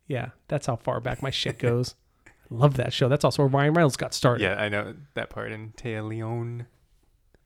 [0.07, 1.93] Yeah, that's how far back my shit goes.
[2.49, 3.07] Love that show.
[3.07, 4.43] That's also where Ryan Reynolds got started.
[4.43, 5.51] yeah, I know that part.
[5.51, 6.65] And Taya Leone,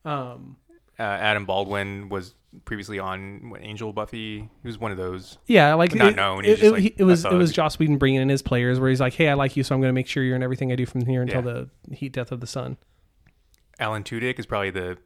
[0.06, 0.56] Um.
[0.98, 4.38] uh, Adam Baldwin was previously on Angel Buffy.
[4.62, 5.38] He was one of those.
[5.46, 7.52] Yeah, like Not it, known, It, like, it was it was.
[7.52, 9.80] Joss Whedon bringing in his players, where he's like, "Hey, I like you, so I'm
[9.80, 11.64] going to make sure you're in everything I do from here until Yeah.
[11.88, 12.76] the heat death of the sun."
[13.78, 14.98] Alan Tudyk is probably the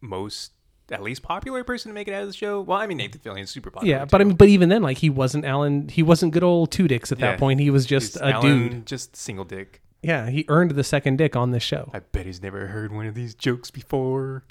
[0.00, 0.52] most,
[0.90, 2.60] at least popular person to make it out of the show.
[2.60, 3.96] Well, I mean Nathan Fillion's super popular.
[3.98, 5.88] Yeah, but I mean, but even then, like he wasn't Alan.
[5.88, 7.60] He wasn't good old two dicks at that point.
[7.60, 8.86] He was just He's a Alan, dude.
[8.86, 9.80] just single dick.
[10.02, 11.90] Yeah, he earned the second dick on this show.
[11.92, 14.44] I bet he's never heard one of these jokes before.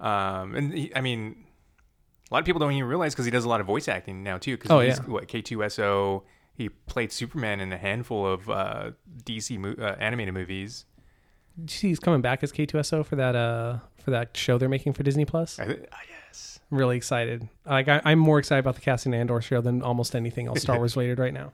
[0.00, 1.44] Um, and he, I mean,
[2.30, 4.22] a lot of people don't even realize because he does a lot of voice acting
[4.22, 4.56] now too.
[4.56, 5.04] Because Oh, he's yeah.
[5.04, 6.22] what K2SO.
[6.54, 8.90] He played Superman in a handful of uh,
[9.24, 10.84] DC mo- uh, animated movies.
[11.58, 14.68] Did you see he's coming back as K2SO for that uh for that show they're
[14.68, 15.58] making for Disney Plus.
[15.58, 15.80] I th-
[16.26, 17.48] yes, I'm really excited.
[17.66, 20.76] Like I, I'm more excited about the casting Andor show than almost anything else Star
[20.78, 21.52] Wars related right now.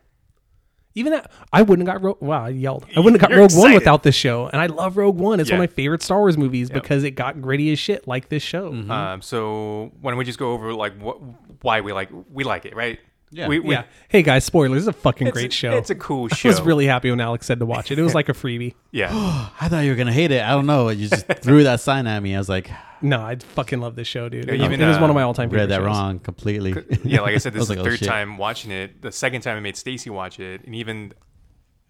[0.96, 2.20] Even that, I wouldn't have got Rogue.
[2.20, 2.86] Wow, I yelled.
[2.96, 5.38] I wouldn't have got You're Rogue One without this show, and I love Rogue One.
[5.40, 8.30] It's one of my favorite Star Wars movies because it got gritty as shit, like
[8.30, 8.72] this show.
[8.72, 11.18] Um, so why don't we just go over like what
[11.60, 12.98] why we like we like it, right?
[13.30, 13.48] Yeah.
[13.48, 13.84] we, we, Yeah.
[14.08, 14.86] Hey guys, spoilers.
[14.86, 15.72] It's a fucking It's great a- show.
[15.76, 16.34] It's a cool show.
[16.34, 16.48] I show.
[16.48, 17.98] was really happy when Alex said to watch it.
[17.98, 18.74] It was like a freebie.
[18.92, 19.08] yeah.
[19.60, 20.42] I thought you were gonna hate it.
[20.42, 20.88] I don't know.
[20.90, 22.34] You just threw that sign at me.
[22.34, 22.70] I was like,
[23.02, 24.48] No, I fucking love this show, dude.
[24.48, 25.86] It- even, it was one uh, of my all-time favorite read that shows.
[25.86, 26.74] wrong completely.
[27.04, 28.08] yeah, like I said, this I was is like, the oh, third shit.
[28.08, 29.02] time watching it.
[29.02, 31.12] The second time I made Stacy watch it, and even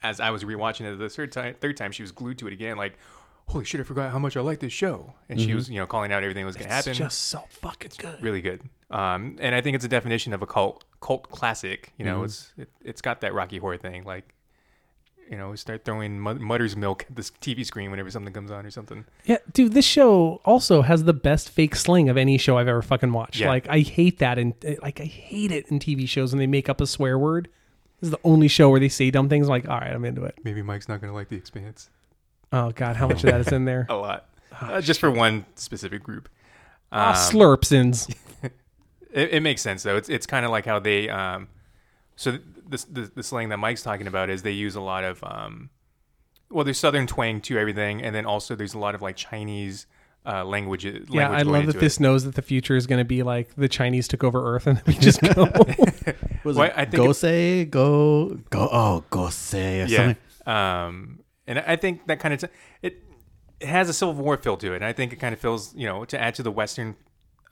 [0.03, 2.53] as I was rewatching it the third time, third time she was glued to it
[2.53, 2.77] again.
[2.77, 2.99] Like,
[3.47, 5.87] holy shit, I forgot how much I like this show, and she was you know
[5.87, 6.97] calling out everything that was going to It's happen.
[6.99, 8.21] just so fucking good.
[8.23, 8.63] really good.
[8.91, 11.93] Um, and I think it's a definition of a cult cult classic.
[11.99, 14.33] You know, it's it, it's got that Rocky Horror thing, like.
[15.29, 18.65] You know, we start throwing Mudder's milk at this TV screen whenever something comes on
[18.65, 19.05] or something.
[19.25, 22.81] Yeah, dude, this show also has the best fake slang of any show I've ever
[22.81, 23.41] fucking watched.
[23.41, 23.49] Yeah.
[23.49, 26.69] Like, I hate that, and like, I hate it in TV shows when they make
[26.69, 27.49] up a swear word.
[28.01, 29.49] This is the only show where they say dumb things.
[29.49, 30.37] I'm like, all right, I'm into it.
[30.45, 31.91] Maybe Mike's not going to like The Expanse.
[32.53, 33.87] Oh god, how much of that is in there?
[33.91, 34.29] A lot,
[34.61, 36.29] uh, just for one specific group.
[36.93, 38.15] Ah, Um, slurpsins.
[39.17, 39.97] It, it makes sense though.
[39.97, 41.49] It's it's kind of like how they um,
[42.15, 45.03] so th- this the, the slang that Mike's talking about is they use a lot
[45.05, 45.71] of um,
[46.51, 49.87] well, there's Southern twang to everything, and then also there's a lot of like Chinese
[50.25, 50.85] uh, language.
[50.85, 52.01] Yeah, language I love that this it.
[52.01, 54.81] knows that the future is going to be like the Chinese took over Earth and
[54.87, 55.45] we just go.
[56.45, 59.97] Was Well, it I think go say go go oh go say or Yeah.
[59.97, 60.17] something?
[60.55, 62.49] Um, and I think that kind of t-
[62.83, 63.03] it
[63.61, 65.75] it has a Civil War feel to it, and I think it kind of feels
[65.75, 66.95] you know to add to the Western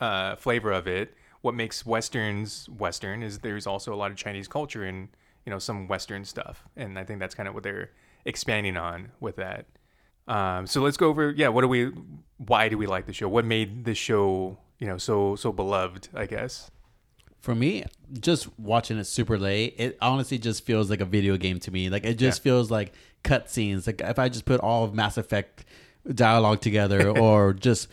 [0.00, 1.14] uh, flavor of it.
[1.44, 5.08] What makes westerns Western is there's also a lot of Chinese culture and
[5.44, 7.90] you know some Western stuff, and I think that's kind of what they're
[8.24, 9.66] expanding on with that.
[10.26, 11.92] Um, so let's go over yeah, what do we?
[12.38, 13.28] Why do we like the show?
[13.28, 16.08] What made the show you know so so beloved?
[16.14, 16.70] I guess.
[17.42, 17.84] For me,
[18.20, 21.90] just watching it super late, it honestly just feels like a video game to me.
[21.90, 22.44] Like it just Yeah.
[22.44, 23.86] feels like cutscenes.
[23.86, 25.66] Like if I just put all of Mass Effect
[26.10, 27.88] dialogue together, or just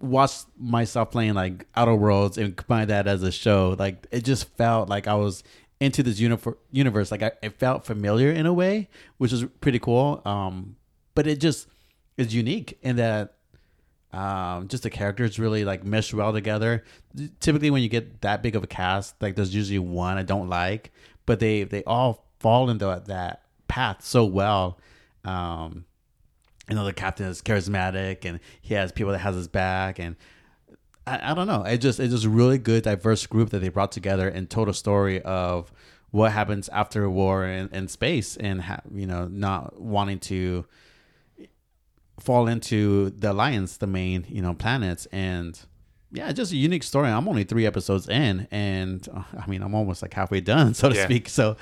[0.00, 4.48] watch myself playing like Outer Worlds and combine that as a show, like it just
[4.56, 5.44] felt like I was
[5.78, 7.10] into this universe.
[7.10, 10.22] Like I, it felt familiar in a way, which is pretty cool.
[10.24, 10.76] Um,
[11.14, 11.68] but it just
[12.16, 13.34] is unique in that
[14.12, 16.84] um, just the characters really like mesh well together.
[17.40, 20.48] Typically, when you get that big of a cast, like there's usually one I don't
[20.48, 20.92] like,
[21.26, 24.78] but they they all fall into that path so well.
[25.24, 25.84] Um,
[26.70, 30.16] you know, the captain is charismatic and he has people that has his back, and
[31.06, 31.64] I, I don't know.
[31.64, 34.68] It just it's just a really good diverse group that they brought together and told
[34.68, 35.72] a story of
[36.12, 40.64] what happens after a war in, in space and ha- you know not wanting to
[42.18, 45.60] fall into the alliance the main you know planets and
[46.12, 49.74] yeah just a unique story i'm only three episodes in and uh, i mean i'm
[49.74, 51.04] almost like halfway done so to Yeah.
[51.04, 51.56] speak so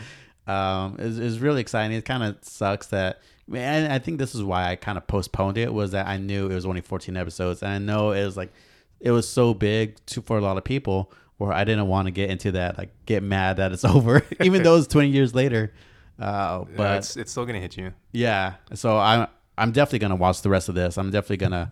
[0.48, 3.20] um it's, it's really exciting it kind of sucks that
[3.54, 6.46] and i think this is why i kind of postponed it was that i knew
[6.50, 8.52] it was only 14 episodes and i know it was like
[9.00, 12.10] it was so big to for a lot of people where i didn't want to
[12.10, 15.72] get into that like get mad that it's over even though it's 20 years later
[16.20, 17.92] uh But but it's it's still gonna hit you.
[18.12, 18.54] yeah.
[18.74, 20.98] So I'm I'm definitely gonna watch the rest of this.
[20.98, 21.70] I'm definitely gonna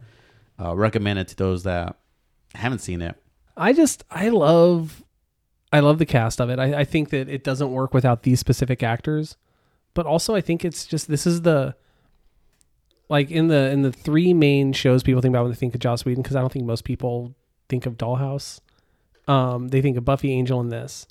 [0.62, 1.96] uh, recommend it to those that
[2.54, 3.16] haven't seen it.
[3.56, 5.02] I just I love
[5.72, 6.60] I love the cast of it.
[6.60, 9.36] I, I think that it doesn't work without these specific actors,
[9.96, 11.74] but also I think it's just this is the
[13.08, 15.80] like in the in the three main shows people think about when they think of
[15.80, 17.34] Joss Whedon because I don't think most people
[17.68, 18.60] think of Dollhouse.
[19.26, 21.06] Um, they think of Buffy, Angel, and this,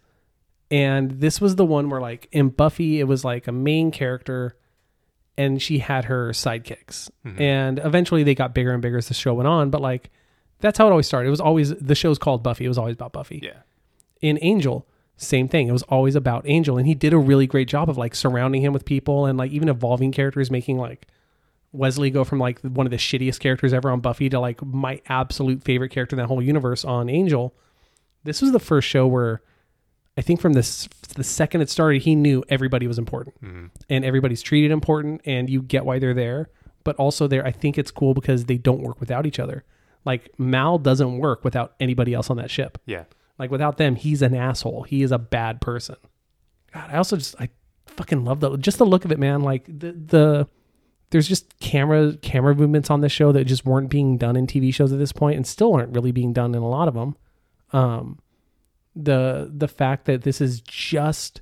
[0.71, 4.55] and this was the one where like in Buffy it was like a main character,
[5.37, 9.33] and she had her sidekicks, and eventually they got bigger and bigger as the show
[9.33, 9.71] went on.
[9.71, 10.11] But like
[10.59, 11.27] that's how it always started.
[11.27, 12.65] It was always the show's called Buffy.
[12.65, 13.41] It was always about Buffy.
[13.43, 13.61] Yeah.
[14.21, 14.87] In Angel,
[15.17, 15.67] same thing.
[15.67, 18.61] It was always about Angel, and he did a really great job of like surrounding
[18.61, 21.07] him with people and like even evolving characters, making like
[21.71, 25.01] Wesley go from like one of the shittiest characters ever on Buffy to like my
[25.07, 27.53] absolute favorite character in that whole universe on Angel.
[28.23, 29.41] This was the first show where
[30.17, 33.67] I think from this the second it started, he knew everybody was important mm-hmm.
[33.89, 36.49] and everybody's treated important, and you get why they're there.
[36.83, 39.63] But also, there, I think it's cool because they don't work without each other.
[40.05, 42.77] Like Mal doesn't work without anybody else on that ship.
[42.85, 43.05] Yeah.
[43.37, 44.83] Like without them, he's an asshole.
[44.83, 45.97] He is a bad person.
[46.73, 47.49] God, I also just I
[47.87, 49.41] fucking love the just the look of it, man.
[49.41, 50.47] Like the the
[51.09, 54.73] there's just camera camera movements on this show that just weren't being done in TV
[54.73, 57.15] shows at this point, and still aren't really being done in a lot of them.
[57.71, 58.19] Um,
[58.95, 61.41] the the fact that this is just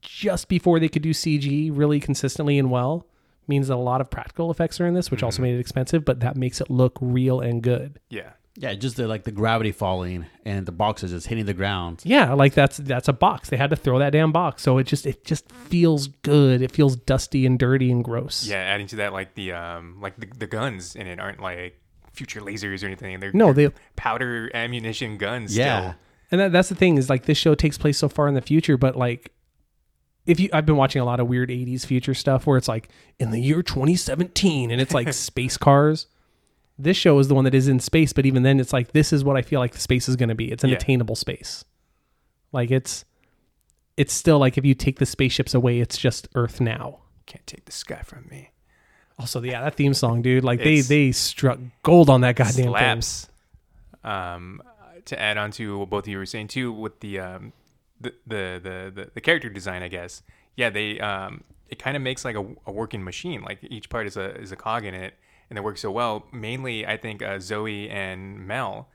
[0.00, 3.06] just before they could do CG really consistently and well
[3.48, 6.04] means that a lot of practical effects are in this, which also made it expensive,
[6.04, 8.00] but that makes it look real and good.
[8.08, 8.32] Yeah.
[8.58, 12.02] Yeah, just the like the gravity falling and the boxes just hitting the ground.
[12.04, 13.50] Yeah, like that's that's a box.
[13.50, 16.62] They had to throw that damn box, so it just it just feels good.
[16.62, 18.46] It feels dusty and dirty and gross.
[18.46, 21.78] Yeah, adding to that, like the um, like the, the guns in it aren't like
[22.12, 23.20] future lasers or anything.
[23.20, 25.56] They're No, they powder ammunition guns.
[25.56, 25.80] Yeah.
[25.80, 25.94] still.
[26.32, 28.40] and that, that's the thing is like this show takes place so far in the
[28.40, 29.32] future, but like
[30.26, 32.88] if you I've been watching a lot of weird 80s future stuff where it's like
[33.18, 36.06] in the year 2017 and it's like space cars.
[36.78, 39.12] This show is the one that is in space, but even then it's like this
[39.12, 40.52] is what I feel like the space is going to be.
[40.52, 40.76] It's an Yeah.
[40.76, 41.64] attainable space.
[42.52, 43.04] Like it's
[43.96, 46.98] it's still like if you take the spaceships away, it's just Earth now.
[47.24, 48.50] Can't take the sky from me.
[49.18, 50.44] Also, yeah, that theme song, dude.
[50.44, 53.30] Like they they struck gold on that goddamn thing.
[54.04, 54.62] Um,
[55.06, 57.52] to add on to what both of you were saying too, with the um,
[58.00, 60.22] the the the the, the character design, I guess.
[60.56, 63.42] Yeah, they um, it kind of makes like a, a working machine.
[63.42, 65.14] Like each part is a is a cog in it,
[65.50, 66.26] and it works so well.
[66.32, 68.88] Mainly, I think uh, Zoe and Mal.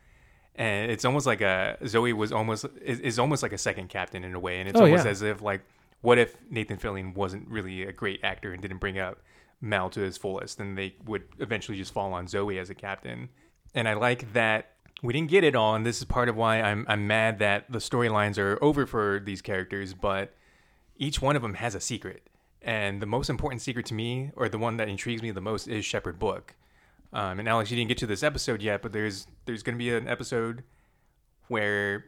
[0.56, 4.24] And it's almost like a Zoe was almost is, is almost like a second captain
[4.24, 5.12] in a way, and it's Oh, almost yeah.
[5.12, 5.62] as if like,
[6.02, 9.20] what if Nathan Fillion wasn't really a great actor and didn't bring up
[9.62, 13.30] Mal to his fullest, then they would eventually just fall on Zoe as a captain.
[13.74, 14.72] And I like that
[15.04, 17.72] we didn't get it all, and this is part of why I'm I'm mad that
[17.72, 20.36] the storylines are over for these characters, but
[20.98, 22.28] each one of them has a secret.
[22.62, 25.68] And the most important secret to me, or the one that intrigues me the most,
[25.68, 26.56] is Shepherd Book.
[27.14, 29.84] Um, and Alex, you didn't get to this episode yet, but there's there's going to
[29.84, 30.64] be an episode
[31.48, 32.06] where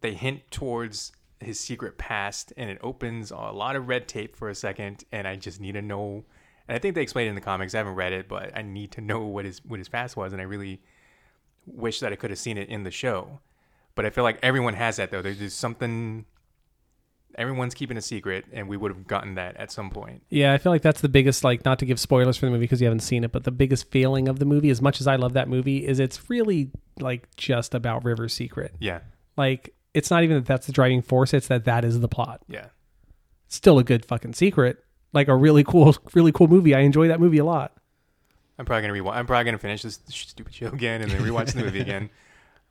[0.00, 4.48] they hint towards his secret past, and it opens a lot of red tape for
[4.48, 5.04] a second.
[5.12, 6.24] And I just need to know.
[6.68, 7.74] And I think they explained it in the comics.
[7.74, 10.32] I haven't read it, but I need to know what his what his past was,
[10.32, 10.80] and I really
[11.66, 13.40] wish that I could have seen it in the show.
[13.94, 15.22] But I feel like everyone has that though.
[15.22, 16.24] There's just something.
[17.38, 20.22] Everyone's keeping a secret, and we would have gotten that at some point.
[20.28, 22.64] Yeah, I feel like that's the biggest like not to give spoilers for the movie
[22.64, 25.06] because you haven't seen it, but the biggest failing of the movie, as much as
[25.06, 28.74] I love that movie, is it's really like just about River's secret.
[28.80, 29.00] Yeah,
[29.36, 32.42] Like it's not even that that's the driving force; it's that that is the plot.
[32.48, 32.66] yeah.
[33.50, 36.74] Still a good fucking secret, like a really cool, really cool movie.
[36.74, 37.72] I enjoy that movie a lot.
[38.58, 39.14] I'm probably gonna rewatch.
[39.16, 42.10] I'm probably gonna finish this stupid show again and then rewatch the movie again.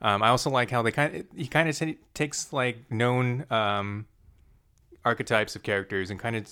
[0.00, 4.06] Um, I also like how they kind of he kind of takes like known um,
[5.08, 6.46] archetypes of characters and kind of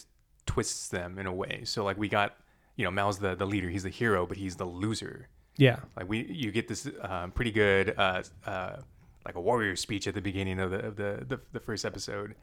[0.47, 1.63] twists them in a way.
[1.65, 2.37] So like we got
[2.77, 5.29] you know Mal's the the leader, he's the hero, but he's the loser.
[5.59, 8.77] Yeah, Like we you get this um, pretty good uh, uh,
[9.25, 12.35] like a warrior speech at the beginning of the of the, the the first episode,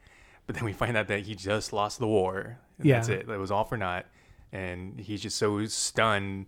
[0.46, 2.58] but then we find out that he just lost the war.
[2.78, 3.28] And that's it.
[3.28, 4.06] It was all for naught,
[4.52, 6.46] and he's just so stunned,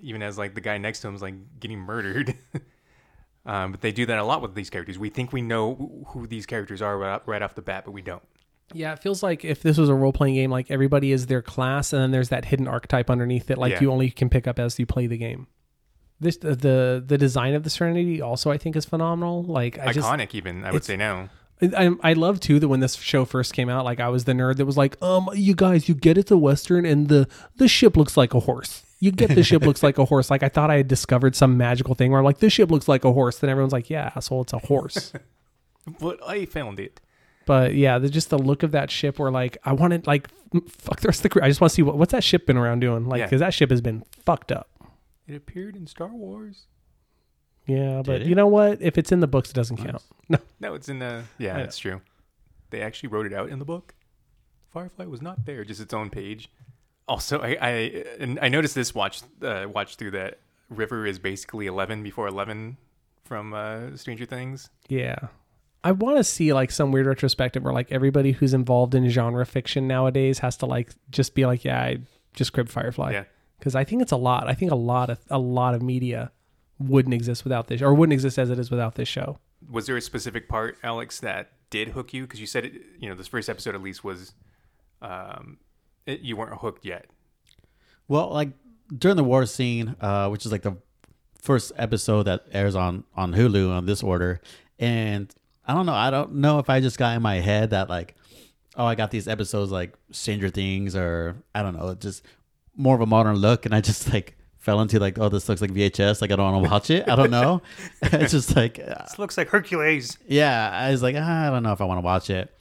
[0.00, 2.34] even as like the guy next to him is like getting murdered.
[3.46, 4.98] um, but they do that a lot with these characters.
[4.98, 8.22] We think we know who these characters are right off the bat, but we don't.
[8.72, 8.92] Yeah.
[8.92, 11.92] It feels like if this was a role playing game, like everybody is their class,
[11.92, 13.80] and then there's that hidden archetype underneath it, like Yeah.
[13.82, 15.46] you only can pick up as you play the game.
[16.20, 19.42] This the the, the design of the Serenity also I think is phenomenal.
[19.42, 21.28] Like I just Iconic, even I would say now.
[21.62, 24.32] I, I love too that when this show first came out, like I was the
[24.32, 27.66] nerd that was like, um, you guys, you get it's a western, and the the
[27.68, 28.82] ship looks like a horse.
[28.98, 30.30] You get the ship looks like a horse.
[30.30, 32.88] Like I thought I had discovered some magical thing where I'm like this ship looks
[32.88, 33.38] like a horse.
[33.38, 35.12] Then everyone's like, yeah, asshole, it's a horse.
[36.00, 37.00] But I found it.
[37.46, 40.28] But yeah, the, just the look of that ship, where like I wanted like
[40.68, 41.42] fuck the rest of the crew.
[41.42, 43.26] I just want to see what what's that ship been around doing, like Yeah.
[43.26, 44.68] because that ship has been fucked up.
[45.26, 46.66] It appeared in Star Wars.
[47.66, 48.28] Yeah, but it?
[48.28, 48.80] you know what?
[48.80, 50.02] If it's in the books, it doesn't count.
[50.28, 51.24] No, No, it's in the.
[51.38, 52.00] Yeah, I that's true.
[52.70, 53.94] They actually wrote it out in the book.
[54.70, 56.50] Firefly was not there, just its own page.
[57.08, 57.68] Also, I I,
[58.20, 62.76] and I noticed this watch uh, watch through that River is basically eleven before eleven
[63.24, 64.70] from uh, Stranger Things.
[64.88, 65.16] Yeah.
[65.84, 69.46] I want to see like some weird retrospective where like everybody who's involved in genre
[69.46, 71.98] fiction nowadays has to like just be like, yeah, I
[72.34, 73.12] just crib Firefly.
[73.12, 73.24] Yeah.
[73.58, 74.48] Because I think it's a lot.
[74.48, 76.32] I think a lot of a lot of media
[76.78, 79.38] wouldn't exist without this, or wouldn't exist as it is without this show.
[79.70, 82.22] Was there a specific part, Alex, that did hook you?
[82.22, 82.74] Because you said it.
[82.98, 84.34] You know, this first episode at least was,
[85.00, 85.58] um,
[86.04, 87.06] it, you weren't hooked yet.
[88.08, 88.50] Well, like
[88.96, 90.76] during the war scene, uh, which is like the
[91.40, 94.40] first episode that airs on on Hulu on this order,
[94.78, 95.32] and
[95.66, 98.14] I don't know, I don't know if I just got in my head that like,
[98.76, 102.22] oh, I got these episodes like Stranger Things or I don't know, just
[102.76, 105.60] more of a modern look, and I just like fell into like, oh, this looks
[105.60, 107.08] like VHS, like I don't want to watch it.
[107.08, 107.62] I don't know.
[108.02, 110.18] it's just like, uh, This looks like Hercules.
[110.26, 112.52] yeah, I was like, ah, I don't know if I want to watch it.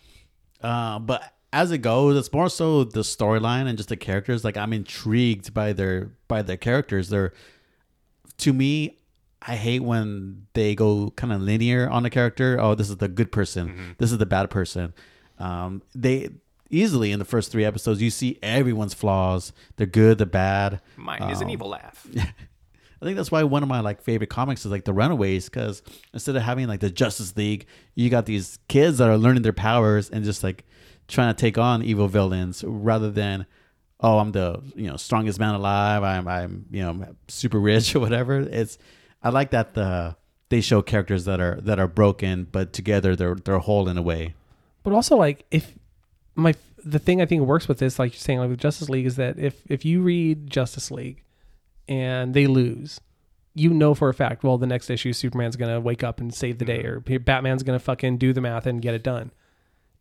[0.61, 4.43] Uh, but as it goes, it's more so the storyline and just the characters.
[4.43, 7.09] Like I'm intrigued by their by their characters.
[7.09, 7.33] They're
[8.39, 8.97] to me,
[9.47, 12.57] I hate when they go kind of linear on a character.
[12.59, 13.95] Oh, this is the good person.
[13.97, 14.93] This is the bad person.
[15.39, 16.29] Um, they
[16.71, 19.53] easily in the first three episodes you see everyone's flaws.
[19.75, 20.81] They're good, the bad.
[20.97, 22.07] Mine is an Um, evil laugh.
[22.17, 25.83] I think that's why one of my like favorite comics is like the Runaways because
[26.13, 29.53] instead of having like the Justice League, you got these kids that are learning their
[29.53, 30.65] powers and just like
[31.07, 33.45] trying to take on evil villains rather than
[33.99, 37.99] oh I'm the you know strongest man alive I'm I'm you know super rich or
[37.99, 38.39] whatever.
[38.39, 38.77] It's
[39.25, 40.15] I like that the
[40.49, 44.01] they show characters that are that are broken but together they're they're whole in a
[44.01, 44.35] way.
[44.83, 45.73] But also, like, if
[46.35, 46.53] my
[46.85, 49.15] the thing I think works with this, like you're saying, like with Justice League, is
[49.15, 51.23] that if if you read Justice League
[51.87, 53.01] and they lose,
[53.55, 56.59] you know for a fact, well, the next issue, Superman's gonna wake up and save
[56.59, 57.09] the day, mm.
[57.09, 59.31] or Batman's gonna fucking do the math and get it done.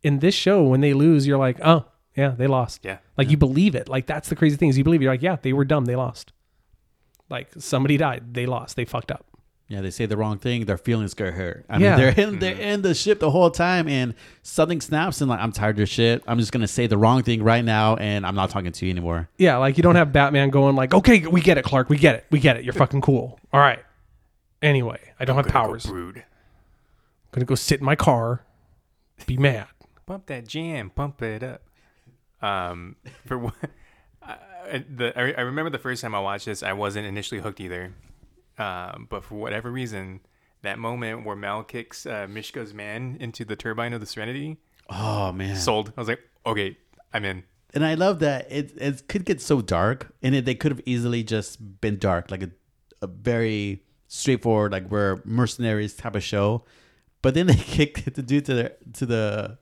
[0.03, 1.85] In this show, when they lose, you're like, oh
[2.15, 2.81] yeah, they lost.
[2.85, 2.99] Yeah.
[3.17, 3.89] Like you believe it.
[3.89, 5.05] Like that's the crazy thing is you believe it.
[5.05, 6.31] you're like, yeah, they were dumb, they lost.
[7.29, 9.25] Like somebody died, they lost, they fucked up.
[9.67, 10.65] Yeah, they say the wrong thing.
[10.65, 11.65] Their feelings get hurt.
[11.67, 11.95] I Yeah.
[11.95, 15.39] mean, they're in they're in the ship the whole time, and something snaps, and like
[15.39, 16.23] I'm tired of your shit.
[16.27, 18.91] I'm just gonna say the wrong thing right now, and I'm not talking to you
[18.91, 19.27] anymore.
[19.39, 22.13] Yeah, like you don't have Batman going like, okay, we get it, Clark, we get
[22.13, 22.63] it, we get it.
[22.63, 23.39] You're fucking cool.
[23.51, 23.79] All right.
[24.61, 25.85] Anyway, I don't have Gonna go powers.
[25.87, 26.17] Brood.
[26.17, 26.23] I'm
[27.31, 28.43] gonna go sit in my car,
[29.25, 29.65] be mad.
[30.05, 31.63] Pump that jam, pump it up.
[32.41, 33.55] Um, for what?
[34.71, 37.93] The I, remember the first time I watched this, I wasn't initially hooked either.
[38.57, 40.21] Um, but for whatever reason,
[40.61, 44.57] that moment where Mal kicks uh, Niska's man into the turbine of the Serenity,
[44.89, 45.91] Oh man, sold.
[45.97, 46.77] I was like, okay,
[47.13, 47.43] I'm in.
[47.73, 50.81] and I love that it it could get so dark, and it, they could have
[50.85, 52.49] easily just been dark, like a
[53.01, 56.63] a very straightforward, like we're mercenaries type of show.
[57.21, 59.57] But then they kick the dude to the to The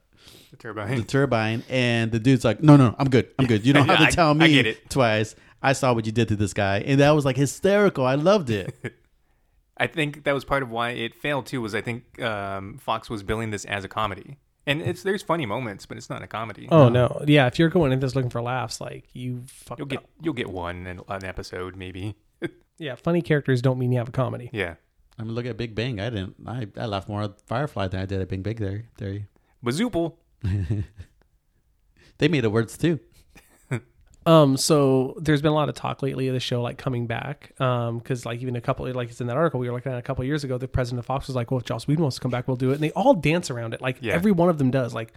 [0.64, 0.98] turbine.
[0.98, 3.30] the turbine, and the dude's like, "No, no, I'm good.
[3.38, 3.66] I'm good.
[3.66, 4.90] You don't have to I- tell I me get it.
[4.90, 5.36] twice.
[5.62, 8.06] I saw what you did to this guy, and that was like hysterical.
[8.06, 8.76] I loved it.
[9.78, 11.62] I think that was part of why it failed too.
[11.62, 15.46] Was I think um, Fox was billing this as a comedy, and it's there's funny
[15.46, 16.68] moments, but it's not a comedy.
[16.72, 17.48] Oh no, yeah.
[17.48, 20.06] If you're going into this looking for laughs, like you fucked You'll get up.
[20.22, 22.16] you'll get one in an episode maybe.
[22.80, 24.50] Yeah, funny characters don't mean you have a comedy.
[24.52, 24.76] yeah.
[25.20, 26.00] I mean, look at Big Bang.
[26.02, 26.36] I didn't.
[26.46, 28.88] I, I laughed more at Firefly than I did at Big Bang Theory.
[28.98, 29.28] Theory.
[29.64, 30.18] Bazoople.
[32.20, 33.00] They made it words too.
[34.26, 37.52] Um, so there's been a lot of talk lately of the show like coming back.
[37.60, 39.98] Um, because like even a couple like it's in that article we were looking at
[39.98, 42.16] a couple years ago, the president of Fox was like, Well, if Joss Whedon wants
[42.16, 42.76] to come back, we'll do it.
[42.76, 43.82] And they all dance around it.
[43.82, 44.14] Like Yeah.
[44.14, 44.94] every one of them does.
[44.94, 45.14] Like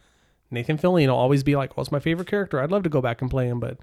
[0.50, 2.60] Nathan Fillion will always be like, Well, it's my favorite character.
[2.60, 3.78] I'd love to go back and play him, but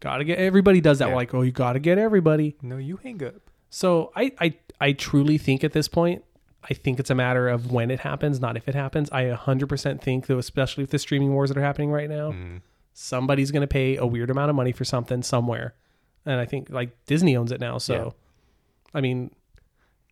[0.00, 1.08] gotta get everybody does that.
[1.08, 1.16] Yeah.
[1.16, 2.56] Like, Oh, you gotta get everybody.
[2.62, 3.34] No, you hang up.
[3.68, 6.24] So I, I I truly think at this point,
[6.68, 9.10] I think it's a matter of when it happens, not if it happens.
[9.10, 12.34] I 100% think though, especially with the streaming wars that are happening right now,
[12.92, 15.74] somebody's going to pay a weird amount of money for something somewhere,
[16.24, 17.78] and I think like Disney owns it now.
[17.78, 18.14] So,
[18.94, 19.32] I mean,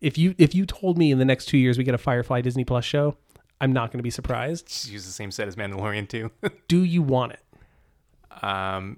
[0.01, 2.41] if you if you told me in the next two years we get a Firefly
[2.41, 3.15] Disney Plus show,
[3.61, 4.67] I'm not going to be surprised.
[4.67, 6.31] Just use the same set as Mandalorian too.
[6.67, 7.39] Do you want it?
[8.43, 8.97] um,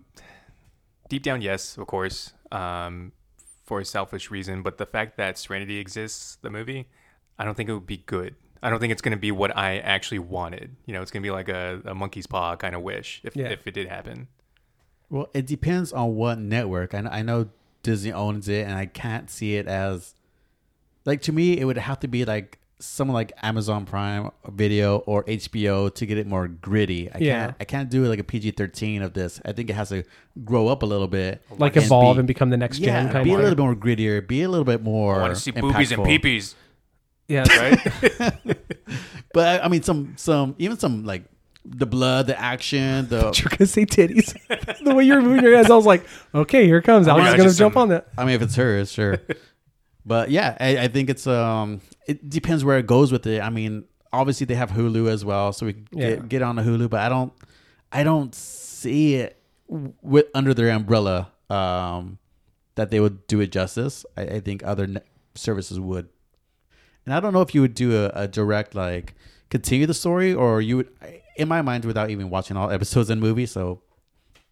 [1.09, 3.11] deep down, yes, of course, um,
[3.63, 4.61] for a selfish reason.
[4.61, 6.87] But the fact that Serenity exists, the movie,
[7.39, 8.35] I don't think it would be good.
[8.61, 10.75] I don't think it's going to be what I actually wanted.
[10.85, 13.35] You know, it's going to be like a, a monkey's paw kind of wish if,
[13.35, 13.47] Yeah.
[13.47, 14.27] if it did happen.
[15.09, 16.93] Well, it depends on what network.
[16.93, 17.49] I, I know
[17.83, 20.15] Disney owns it, and I can't see it as
[21.05, 21.59] like to me.
[21.59, 26.17] It would have to be like someone like Amazon Prime Video or HBO to get
[26.17, 27.11] it more gritty.
[27.11, 27.45] I Yeah.
[27.47, 27.55] can't.
[27.59, 29.41] I can't do like a PG thirteen of this.
[29.45, 30.03] I think it has to
[30.45, 33.05] grow up a little bit, Like and evolve be- and become the next yeah, gen
[33.07, 34.25] kind of be a little bit more grittier.
[34.25, 35.17] Be a little bit more.
[35.17, 36.21] I want to see boobies and impactful.
[36.21, 36.55] peepees,
[37.33, 38.57] Yeah, right?
[39.33, 41.23] But I mean, some some even some like
[41.65, 44.33] the blood, the action, the you're gonna say titties.
[44.83, 47.07] the way you're moving your hands, I was like, okay, here it comes.
[47.07, 48.07] Alex is God, gonna just jump some- on that.
[48.17, 49.17] I mean, if it's hers, sure.
[50.05, 53.41] but yeah, I, I think it's um, it depends where it goes with it.
[53.41, 56.09] I mean, obviously they have Hulu as well, so we can Yeah.
[56.11, 56.89] get, get on the Hulu.
[56.91, 57.33] But I don't,
[57.91, 62.19] I don't see it with under their umbrella um,
[62.75, 64.05] that they would do it justice.
[64.15, 65.01] I, I think other ne-
[65.33, 66.09] services would,
[67.05, 69.13] and I don't know if you would do a, a direct like
[69.49, 70.89] continue the story or you would,
[71.35, 73.51] in my mind, without even watching all episodes and movies.
[73.51, 73.81] So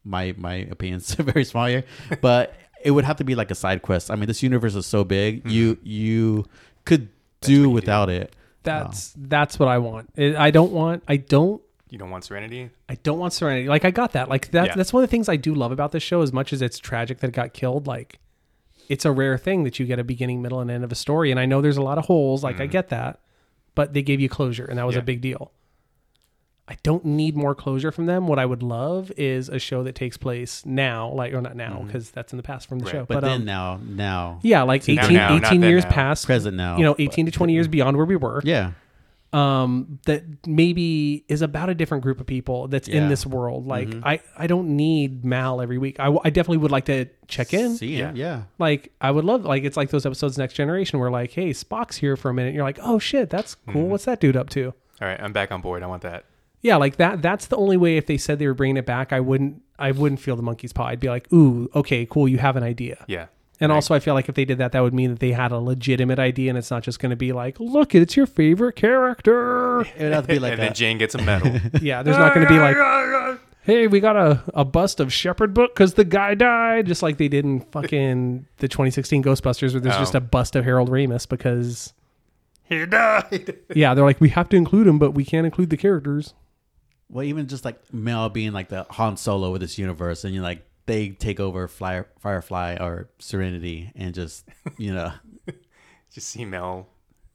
[0.03, 1.83] my my opinions are very small here,
[2.21, 4.11] but it would have to be like a side quest.
[4.11, 5.49] I mean, this universe is so big, mm-hmm.
[5.49, 6.45] you you
[6.85, 7.09] could
[7.41, 8.35] do without it.
[8.63, 10.09] That's um, that's what I want.
[10.17, 11.03] I I don't want.
[11.07, 11.61] I don't.
[11.89, 12.69] you don't want Serenity?
[12.87, 13.67] I don't want Serenity.
[13.67, 14.29] Like I got that.
[14.29, 14.67] Like that.
[14.67, 14.75] Yeah.
[14.75, 16.21] That's one of the things I do love about this show.
[16.21, 18.19] As much as it's tragic that it got killed, like
[18.89, 21.31] it's a rare thing that you get a beginning, middle, and end of a story.
[21.31, 22.43] And I know there's a lot of holes.
[22.43, 23.19] Like I get that,
[23.75, 25.01] but they gave you closure, and that was Yeah.
[25.01, 25.51] a big deal.
[26.67, 28.27] I don't need more closure from them.
[28.27, 31.83] What I would love is a show that takes place now, like or not now
[31.85, 32.91] because that's in the past from the Right.
[32.91, 32.99] show.
[33.05, 35.89] But, But, then um, now, now, yeah, like Now, 18, now, not 18 years now.
[35.91, 38.41] past, present now, you know, 18 to 20 years beyond where we were.
[38.45, 38.71] yeah,
[39.33, 43.03] um, that maybe is about a different group of people that's Yeah.
[43.03, 43.65] in this world.
[43.67, 45.99] Like I, I don't need Mal every week.
[45.99, 47.75] I, w- I definitely would like to check in.
[47.77, 48.43] See him, yeah.
[48.59, 51.97] Like I would love like it's like those episodes Next Generation where like, hey, Spock's
[51.97, 52.53] here for a minute.
[52.53, 53.87] You're like, oh shit, that's cool.
[53.87, 54.73] What's that dude up to?
[55.01, 55.81] All right, I'm back on board.
[55.83, 56.25] I want that.
[56.61, 57.21] Yeah, like that.
[57.23, 57.97] That's the only way.
[57.97, 59.61] If they said they were bringing it back, I wouldn't.
[59.79, 60.85] I wouldn't feel the monkey's paw.
[60.85, 62.27] I'd be like, ooh, okay, cool.
[62.27, 63.03] You have an idea.
[63.07, 63.27] Yeah.
[63.61, 63.75] And Right.
[63.75, 65.59] also, I feel like if they did that, that would mean that they had a
[65.59, 69.81] legitimate idea, and it's not just going to be like, look, it's your favorite character.
[69.81, 71.57] It would have to be like and a, then Jayne gets a medal.
[71.81, 75.53] yeah, there's not going to be like, hey, we got a, a bust of Shepherd
[75.53, 79.79] book because the guy died, just like they did in fucking the 2016 Ghostbusters, where
[79.79, 79.99] there's Oh.
[79.99, 81.93] just a bust of Harold Ramis because,
[82.63, 83.57] he died.
[83.75, 86.33] yeah, they're like, we have to include him, but we can't include the characters.
[87.09, 90.41] well, even just like Mal being like the Han Solo with this universe, and you're
[90.43, 95.11] like they take over Fly, Firefly or Serenity, and just you know,
[96.13, 96.87] Just see Mal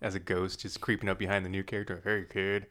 [0.02, 2.02] as a ghost just creeping up behind the new character.
[2.04, 2.66] Hey, kid.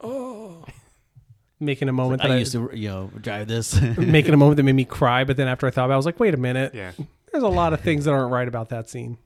[0.00, 0.64] Oh.
[1.60, 3.80] Making a moment I that I, used to you know drive this.
[3.96, 5.96] making a moment that made me cry, but then after I thought about it, I
[5.98, 6.74] was like, wait a minute.
[6.74, 6.90] Yeah.
[7.30, 9.18] There's a lot of things that aren't right about that scene.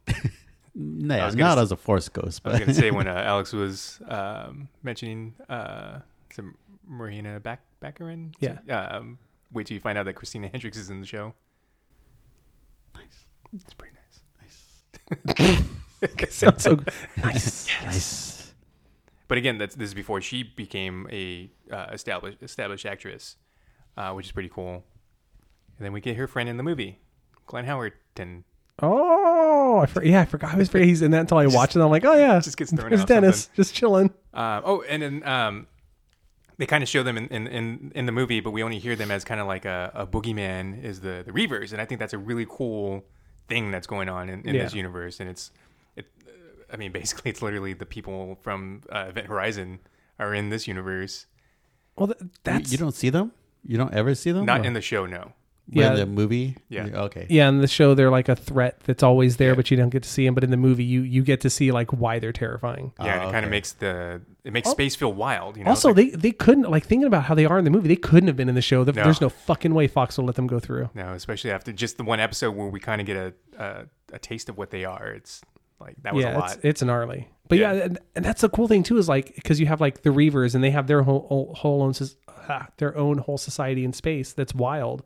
[0.74, 3.14] no, was not s- as a Force ghost, I was but gonna say when uh,
[3.14, 6.01] Alex was um, mentioning uh,
[6.32, 6.55] some
[6.86, 8.34] Morena back Baccarin.
[8.40, 8.59] Yeah.
[8.68, 9.18] Um,
[9.53, 11.34] wait till you find out that Christina Hendricks is in the show.
[12.94, 13.24] Nice.
[13.55, 15.62] It's pretty nice.
[16.30, 16.78] Sounds so
[17.16, 17.68] nice.
[17.84, 18.53] nice.
[19.26, 23.36] But again, that's this is before she became a uh, established established actress,
[23.96, 24.84] uh, which is pretty cool.
[25.78, 26.99] And then we get her friend in the movie,
[27.46, 28.44] Glenn Howerton.
[28.80, 30.55] Oh, I for, yeah, I forgot.
[30.55, 31.80] I was afraid he's in that until I watched it.
[31.80, 34.12] I'm like, oh yeah, Just gets thrown out Dennis just chilling.
[34.32, 35.66] Uh, oh, and then um,
[36.59, 38.97] they kind of show them in, in, in, in the movie, but we only hear
[38.97, 41.99] them as kind of like a, a boogeyman is the, the Reavers, and I think
[42.01, 43.05] that's a really cool
[43.49, 44.65] thing that's going on in, in Yeah.
[44.65, 45.21] this universe.
[45.21, 45.51] And it's,
[45.97, 46.31] it, uh,
[46.73, 49.79] I mean, basically, it's literally the people from uh, Event Horizon
[50.19, 51.27] are in this universe,
[51.97, 53.31] Well, th- You, that's you don't see them.
[53.65, 54.45] You don't ever see them.
[54.45, 55.07] not Or- in the show.
[55.07, 55.35] No, but
[55.71, 55.91] Yeah.
[55.93, 56.57] in the movie.
[56.69, 56.87] Yeah.
[56.87, 57.27] Okay.
[57.29, 57.49] yeah.
[57.49, 59.55] In the show, they're like a threat that's always there, Yeah.
[59.55, 60.35] but you don't get to see them.
[60.35, 62.93] But in the movie, you you get to see like why they're terrifying.
[63.01, 65.57] yeah, and Oh, it kind of makes the it makes space feel wild.
[65.59, 67.71] You know, also, like- they they couldn't like thinking about how they are in the
[67.71, 67.89] movie.
[67.89, 68.83] They couldn't have been in the show.
[68.85, 69.05] Th- No.
[69.05, 70.89] There's no fucking way Fox will let them go through.
[70.95, 74.19] no, especially after just the one episode where we kind of get a, a a
[74.19, 75.09] taste of what they are.
[75.09, 75.43] It's
[75.81, 76.53] like that was yeah, a lot.
[76.57, 77.29] it's it's gnarly.
[77.49, 77.83] But yeah, Yeah.
[77.85, 80.55] and, and that's the cool thing too is like because you have like the Reavers
[80.55, 81.93] and they have their whole whole, whole own
[82.49, 85.03] ah, their own whole society in space that's wild.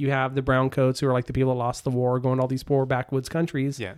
[0.00, 2.36] You have the brown coats who are like the people that lost the war, going
[2.36, 3.94] to all these poor backwoods countries, yeah,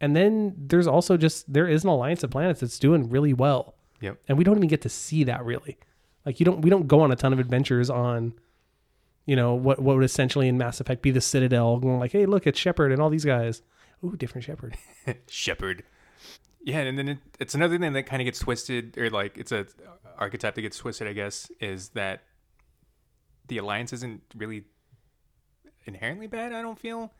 [0.00, 3.74] and then there's also just there is an alliance of planets that's doing really well,
[4.00, 4.18] yep.
[4.28, 5.78] and we don't even get to see that really.
[6.24, 8.34] Like you don't we don't go on a ton of adventures on,
[9.26, 12.26] you know what what would essentially in Mass Effect be the Citadel, going like, hey
[12.26, 13.62] look it's Shepard and all these guys.
[14.04, 14.76] Ooh, different Shepard.
[15.28, 15.84] Shepard.
[16.62, 19.52] Yeah, and then it, it's another thing that kind of gets twisted, or like it's
[19.52, 19.66] a
[20.18, 22.22] archetype that gets twisted, I guess, is that
[23.48, 24.64] the alliance isn't really
[25.88, 26.52] inherently bad.
[26.52, 27.12] I don't feel,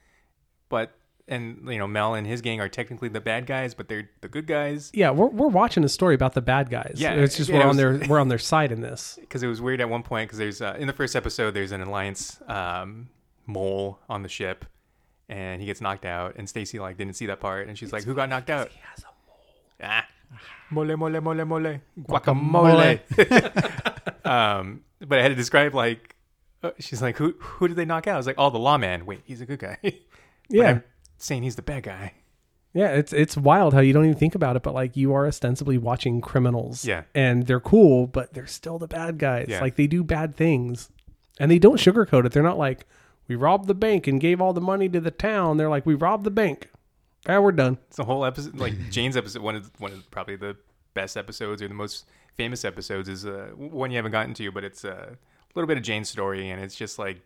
[0.68, 0.92] but
[1.28, 4.28] and you know Mal and his gang are technically the bad guys, but they're the
[4.28, 4.90] good guys.
[4.94, 6.94] Yeah, we're we're watching a story about the bad guys.
[6.96, 9.16] Yeah, it's just we're it on was- their we're on their side in this.
[9.20, 10.28] Because it was weird at one point.
[10.28, 13.08] Because there's uh, in the first episode, there's an alliance um,
[13.46, 14.64] mole on the ship,
[15.28, 16.34] and he gets knocked out.
[16.36, 18.80] And Stacy like didn't see that part, and she's like, "Who got knocked out?" He
[18.90, 19.36] has a mole.
[19.82, 20.06] Ah.
[20.70, 21.78] Mole, mole, mole, mole.
[22.02, 23.00] Guacamole.
[24.26, 26.15] um, but I had to describe like,
[26.78, 28.14] she's like, who who did they knock out?
[28.14, 29.06] I was like, oh, the lawman.
[29.06, 29.78] Wait, he's a good guy.
[30.48, 30.84] Yeah, I'm
[31.18, 32.12] saying he's the bad guy.
[32.72, 32.90] yeah.
[32.90, 35.76] It's it's wild how you don't even think about it, but like you are ostensibly
[35.76, 36.84] watching criminals.
[36.84, 37.02] Yeah.
[37.16, 39.46] and they're cool, but they're still the bad guys.
[39.48, 39.60] Yeah.
[39.60, 40.88] Like they do bad things,
[41.40, 42.30] and they don't sugarcoat it.
[42.32, 42.86] They're not like
[43.26, 45.56] we robbed the bank and gave all the money to the town.
[45.56, 46.70] They're like we robbed the bank.
[47.26, 47.78] Yeah, we're done.
[47.88, 48.56] It's a whole episode.
[48.56, 50.56] Like Jayne's episode, one of one of probably the
[50.94, 52.04] best episodes or the most
[52.36, 55.16] famous episodes is uh, one you haven't gotten to, but it's uh,
[55.58, 57.20] little bit of Jayne's story, and it's just like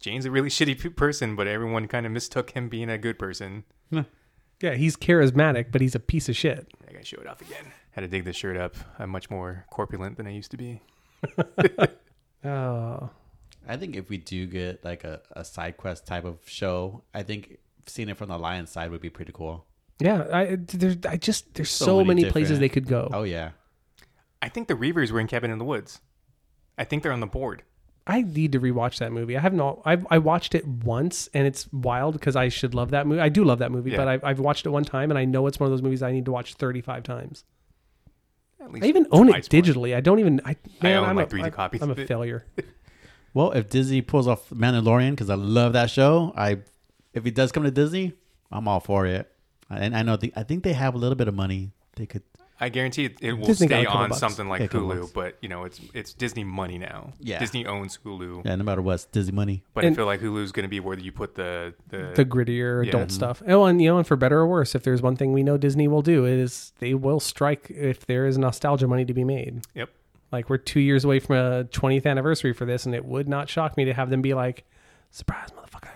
[0.00, 3.64] Jayne's a really shitty person, but everyone kind of mistook him being a good person.
[4.62, 6.68] Yeah, he's charismatic, but he's a piece of shit.
[6.86, 7.64] I gotta show it off again.
[7.92, 8.76] Had to dig this shirt up.
[8.98, 10.80] I'm much more corpulent than I used to be.
[12.44, 13.10] Oh,
[13.68, 17.22] I think if we do get like a, a side quest type of show, I
[17.22, 19.66] think seeing it from the Lions side would be pretty cool.
[19.98, 20.26] yeah.
[20.32, 23.10] I there's I just there's so, So many, many places different- they could go.
[23.12, 23.50] Oh yeah.
[24.40, 26.00] I think the Reavers were in Cabin in the Woods.
[26.80, 27.62] I think they're on the board.
[28.06, 29.36] I need to rewatch that movie.
[29.36, 29.82] I have not.
[29.84, 33.20] I've I watched it once, and it's wild because I should love that movie.
[33.20, 33.98] I do love that movie, Yeah.
[33.98, 36.02] but I've, I've watched it one time, and I know it's one of those movies
[36.02, 37.44] I need to watch thirty five times.
[38.60, 39.62] At least I even own it twice more.
[39.62, 39.94] digitally.
[39.94, 40.40] I don't even.
[40.44, 42.44] I, man, own I'm like a, 3D I- copies I'm a failure.
[43.32, 46.58] Well, if Disney pulls off Mandalorian, because I love that show, I
[47.14, 48.14] if it does come to Disney,
[48.50, 49.30] I'm all for it.
[49.68, 51.70] And I know the, I think they have a little bit of money.
[51.94, 52.22] They could.
[52.62, 54.20] I guarantee it, it will Disney got a stay couple on bucks.
[54.20, 55.12] something like Yeah, couple Hulu, bucks.
[55.12, 57.12] but you know, it's it's Disney money now.
[57.18, 57.38] Yeah.
[57.38, 58.04] Disney owns Hulu.
[58.04, 58.42] But you know, it's it's Disney money now.
[58.44, 58.44] Yeah.
[58.44, 58.44] Disney owns Hulu.
[58.44, 59.62] Yeah, no matter what, it's Disney money.
[59.72, 62.24] But I And- feel like Hulu's going to be where you put the the, the
[62.24, 62.90] grittier Yeah.
[62.90, 63.12] adult Mhm.
[63.12, 63.42] stuff.
[63.48, 65.56] Oh, and you know, and for better or worse, if there's one thing we know
[65.56, 69.62] Disney will do is they will strike if there is nostalgia money to be made.
[69.74, 69.88] Yep.
[70.32, 73.48] Like we're two years away from a 20th anniversary for this, and it would not
[73.48, 74.64] shock me to have them be like,
[75.10, 75.88] "Surprise, motherfucker!"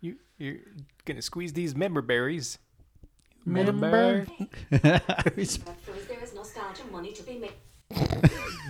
[0.00, 0.56] you you're
[1.04, 2.58] gonna squeeze these member berries.
[3.44, 4.26] Member.
[4.70, 5.60] But first,
[6.08, 7.52] there is nostalgia money to be made.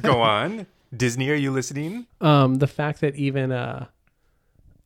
[0.02, 0.66] Go on,
[0.96, 1.30] Disney.
[1.30, 2.06] Are you listening?
[2.20, 3.86] Um, the fact that even uh,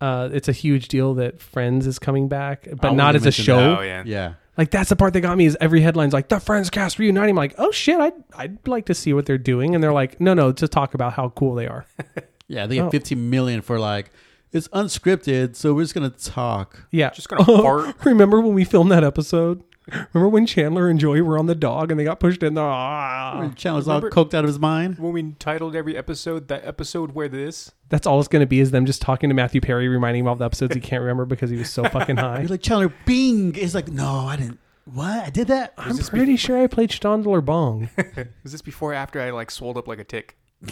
[0.00, 3.26] uh, it's a huge deal that Friends is coming back, but I not as a
[3.26, 3.76] mention show.
[3.78, 4.02] Oh yeah.
[4.06, 4.34] yeah.
[4.56, 7.30] Like that's the part that got me is every headline's like the Friends cast reuniting.
[7.30, 10.20] I'm like, oh shit, I'd I'd like to see what they're doing, and they're like,
[10.20, 11.86] no, no, to talk about how cool they are.
[12.46, 12.90] Yeah, they get Oh.
[12.90, 14.10] 15 million for like
[14.52, 16.86] it's unscripted, so we're just gonna talk.
[16.90, 17.96] Yeah, Just gonna fart.
[18.04, 19.62] Remember when we filmed that episode?
[19.86, 22.62] Remember when Chandler and Joey were on the dog and they got pushed in the?
[22.62, 23.50] Ah.
[23.54, 24.98] Chandler's all Remember- coked out of his mind.
[24.98, 27.72] When we titled every episode that episode where this.
[27.90, 30.28] That's all it's going to be is them just talking to Matthew Perry, reminding him
[30.28, 32.40] of the episodes he can't remember because he was so fucking high.
[32.40, 33.54] You're like Chandler Bing.
[33.56, 34.58] It's like no, I didn't.
[34.86, 35.74] What I did that?
[35.78, 37.88] I'm pretty sure I played Stondler Bong.
[38.42, 40.36] Was this before or after I like swelled up like a tick?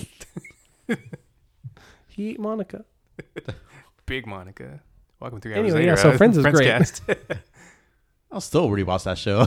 [2.14, 2.84] He ate Monica.
[4.06, 4.82] Big Monica.
[5.18, 7.00] Welcome to Anyway, yeah, so Friends is great.
[8.32, 8.34] Cast.
[8.34, 9.46] I'll still rewatch that show.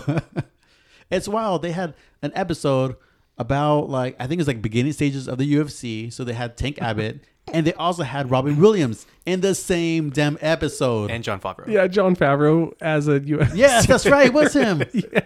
[1.12, 1.62] it's wild.
[1.62, 2.96] They had an episode
[3.38, 6.12] about like I think it's like beginning stages of the UFC.
[6.12, 7.22] So they had Tank Abbott,
[7.52, 11.12] and they also had Robin Williams in the same damn episode.
[11.12, 11.68] and Jon Favreau.
[11.68, 13.56] Yeah, Jon Favreau as a UFC.
[13.56, 14.28] yes, that's right.
[14.28, 14.84] It was him.
[14.94, 15.22] yeah.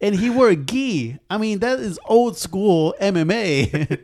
[0.00, 1.18] And he wore a gi.
[1.30, 4.02] I mean, that is old school MMA.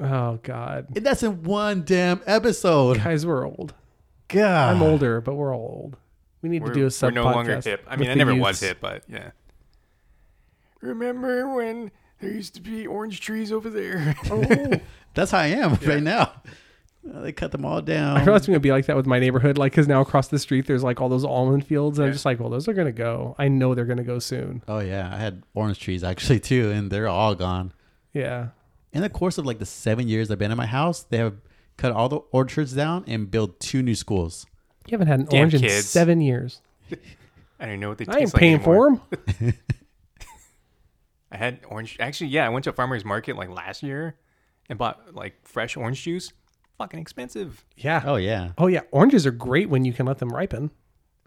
[0.00, 2.98] Oh God, and that's in one damn episode.
[2.98, 3.74] guys, we're old.
[4.28, 4.76] God.
[4.76, 5.96] I'm older, but we're all old.
[6.42, 7.08] We need We're, to do a sub.
[7.14, 7.84] we're no longer podcast hip.
[7.88, 8.44] I mean, I never youths.
[8.46, 9.30] was hip, but yeah.
[10.80, 14.14] Remember when there used to be orange trees over there?
[14.30, 14.80] Oh.
[15.14, 16.32] That's how I am right now.
[17.12, 18.16] Uh, they cut them all down.
[18.16, 20.38] I feel it's gonna be like that with my neighborhood, like because now across the
[20.38, 22.92] street there's like all those almond fields, and I'm just like, well, those are gonna
[22.92, 23.34] go.
[23.38, 24.62] I know they're gonna go soon.
[24.68, 27.72] Oh yeah, I had orange trees actually too, and they're all gone.
[28.12, 28.48] Yeah,
[28.92, 31.36] In the course of like the seven years I've been in my house, they have
[31.76, 34.44] cut all the orchards down and built two new schools.
[34.90, 35.88] You haven't had an Damn orange in kids.
[35.88, 36.60] seven years.
[37.60, 39.00] I don't even know what they taste I ain't like paying anymore.
[39.10, 39.54] for them.
[41.30, 41.96] I had orange.
[42.00, 44.16] Actually, yeah, I went to a farmer's market like last year
[44.68, 46.32] and bought like fresh orange juice.
[46.78, 47.64] Fucking expensive.
[47.76, 48.02] Yeah.
[48.06, 50.70] Oh yeah, Oh yeah, oranges are great when you can let them ripen.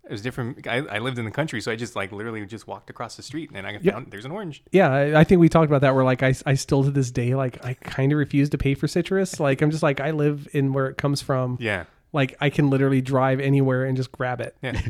[0.06, 0.66] It was different.
[0.68, 3.22] I, I lived in the country, so I just like literally just walked across the
[3.24, 3.94] street and I Yeah.
[3.94, 4.64] found there's an orange.
[4.72, 5.94] Yeah, I, I think we talked about that.
[5.94, 8.74] Where like I, I still to this day like I kind of refuse to pay
[8.74, 9.40] for citrus.
[9.40, 11.58] Like I'm just like I live in where it comes from.
[11.62, 11.84] Yeah,
[12.14, 14.82] Like I can literally drive anywhere and just grab it, yeah.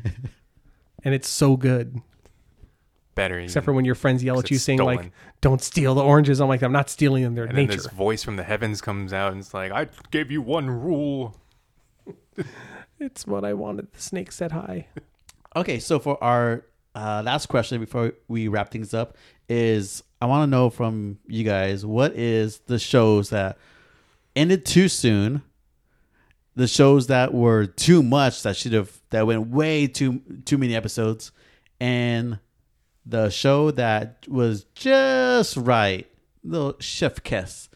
[1.04, 2.02] and it's so good.
[3.14, 3.40] Better.
[3.40, 5.12] Except for when your friends yell at you it's saying like,
[5.42, 7.36] "Don't steal the oranges." I'm like, I'm not stealing them.
[7.36, 7.84] They're and then nature.
[7.84, 11.38] this voice from the heavens comes out and it's like, I gave you one rule.
[13.02, 13.92] It's what I wanted.
[13.94, 14.88] The snake said hi.
[15.54, 16.64] Okay, so for our
[16.96, 19.18] uh, last question before we wrap things up
[19.50, 23.58] is I want to know from you guys what is the shows that
[24.34, 25.42] ended too soon,
[26.56, 30.76] the shows that were too much that should have that went way too too many
[30.76, 31.32] episodes,
[31.80, 32.40] and
[33.06, 36.08] the show that was just right,
[36.44, 37.70] the chef kiss.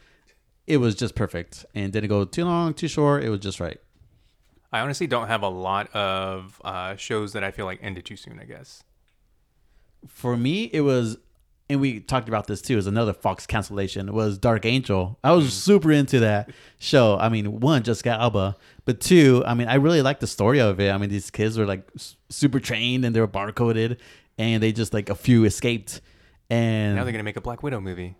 [0.67, 3.23] It was just perfect and didn't go too long, too short.
[3.23, 3.77] It was just right.
[4.71, 8.17] I honestly don't have a lot of uh, shows that I feel like ended too
[8.17, 8.39] soon.
[8.39, 8.83] I guess.
[10.07, 11.17] for me it was
[11.69, 15.53] and we talked about this too was another fox cancellation was dark angel i was
[15.53, 16.49] super into that
[16.79, 18.55] show i mean one jessica alba
[18.85, 21.57] but two i mean i really liked the story of it i mean these kids
[21.57, 21.87] were like
[22.29, 23.97] super trained and they were barcoded
[24.37, 26.01] and they just like a few escaped
[26.49, 28.15] and Now they're gonna make a Black Widow movie.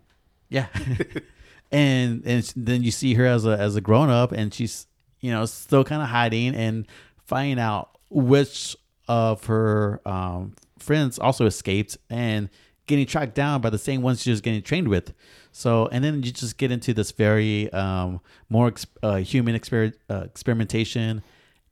[0.49, 0.67] yeah.
[1.71, 4.87] and and then you see her as a as a grown up and she's
[5.19, 6.87] you know still kind of hiding and
[7.25, 8.75] finding out which
[9.07, 12.49] of her um, friends also escaped and
[12.87, 15.13] getting tracked down by the same ones she was getting trained with.
[15.51, 19.93] So and then you just get into this very um, more ex- uh, human exper-
[20.09, 21.23] uh, experimentation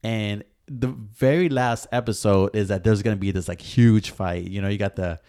[0.03, 4.47] and the very last episode is that there's gonna be this like huge fight.
[4.47, 5.19] You know, you got the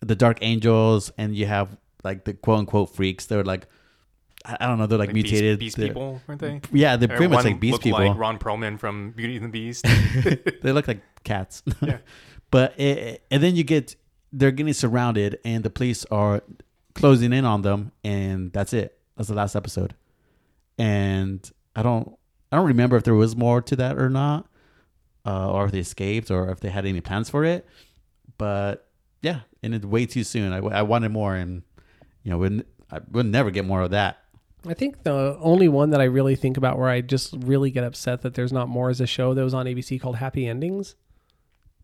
[0.00, 3.26] the Dark Angels, and you have like the quote unquote freaks.
[3.26, 3.66] They're like,
[4.46, 5.58] I don't know, they're like, Like mutated.
[5.58, 6.60] beast, They're- people, weren't they?
[6.72, 7.98] Yeah, they're Or pretty much like beast people.
[8.00, 9.84] like Ron Perlman from Beauty and the Beast.
[10.62, 11.62] they look like cats.
[11.82, 11.98] Yeah.
[12.50, 13.94] but it, and then you get
[14.32, 16.42] they're getting surrounded, and the police are
[16.94, 18.98] closing in on them, and that's it.
[19.16, 19.94] That's the last episode.
[20.78, 22.16] And I don't,
[22.52, 24.46] I don't remember if there was more to that or not,
[25.26, 27.66] uh, or if they escaped, or if they had any plans for it.
[28.36, 28.88] But
[29.22, 30.52] yeah, ended way too soon.
[30.52, 31.62] I, I wanted more, and
[32.22, 34.18] you know, would I would never get more of that.
[34.66, 37.84] I think the only one that I really think about where I just really get
[37.84, 40.94] upset that there's not more is a show that was on ABC called Happy Endings.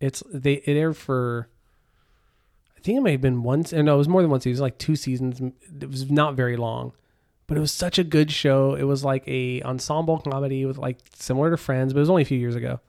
[0.01, 1.49] It's they it aired for
[2.85, 4.55] think it may have been once and no, it was more than one season, it
[4.55, 5.41] was like two seasons.
[5.80, 6.93] It was not very long.
[7.47, 8.74] But it was such a good show.
[8.74, 12.22] It was like a ensemble comedy with like similar to Friends, but it was only
[12.22, 12.80] a few years ago.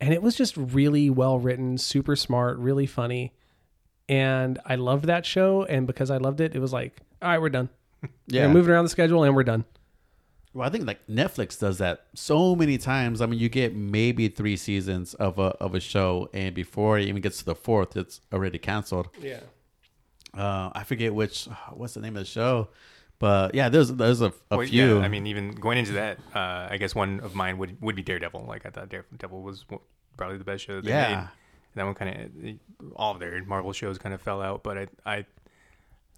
[0.00, 3.32] And it was just really well written, super smart, really funny.
[4.08, 5.64] And I loved that show.
[5.64, 7.68] And because I loved it, it was like, all right, we're done.
[8.28, 9.64] Yeah, We're moving around the schedule and we're done.
[10.56, 13.20] Well, I think like Netflix does that so many times.
[13.20, 17.04] I mean, you get maybe three seasons of a of a show, and before it
[17.08, 19.08] even gets to the fourth, it's already canceled.
[19.20, 19.40] Yeah.
[20.34, 21.44] Uh, I forget which
[21.74, 22.68] what's the name of the show,
[23.18, 24.98] but yeah, there's there's a, a Well, few.
[24.98, 27.94] yeah, I mean, even going into that, uh, I guess one of mine would would
[27.94, 28.46] be Daredevil.
[28.48, 29.66] Like I thought Daredevil was
[30.16, 31.08] probably the best show that Yeah.
[31.08, 31.18] made.
[31.18, 31.28] And
[31.74, 34.86] that one kind of all of their Marvel shows kind of fell out, but I
[35.04, 35.26] I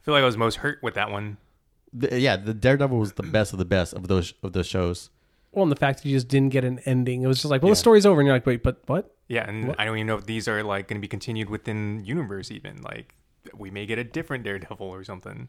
[0.03, 1.39] feel like I was most hurt with that one.
[1.93, 5.11] The- yeah, the Daredevil was the best of the best of those of those shows.
[5.53, 7.62] Well, and the fact that you just didn't get an ending, it was just like,
[7.62, 7.72] well, Yeah.
[7.72, 9.14] the story's over, and you're like, wait, but what?
[9.28, 9.80] Yeah, and What?
[9.80, 12.51] I don't even know if these are like going to be continued within universe.
[12.51, 13.14] Even like
[13.57, 15.49] we may get a different Daredevil or something.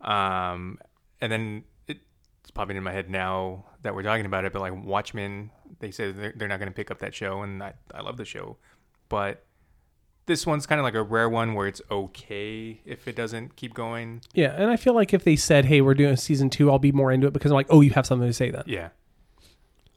[0.00, 0.78] Um,
[1.20, 4.52] and then it's popping in my head now that we're talking about it.
[4.52, 7.62] But like Watchmen, they said they're, they're not going to pick up that show, and
[7.62, 8.56] I I love the show,
[9.08, 9.44] but
[10.26, 13.74] this one's kind of like a rare one where it's okay if it doesn't keep
[13.74, 14.22] going.
[14.32, 16.92] Yeah, and I feel like if they said, hey, we're doing season two, I'll be
[16.92, 18.62] more into it because I'm like, oh, you have something to say then.
[18.66, 18.88] Yeah,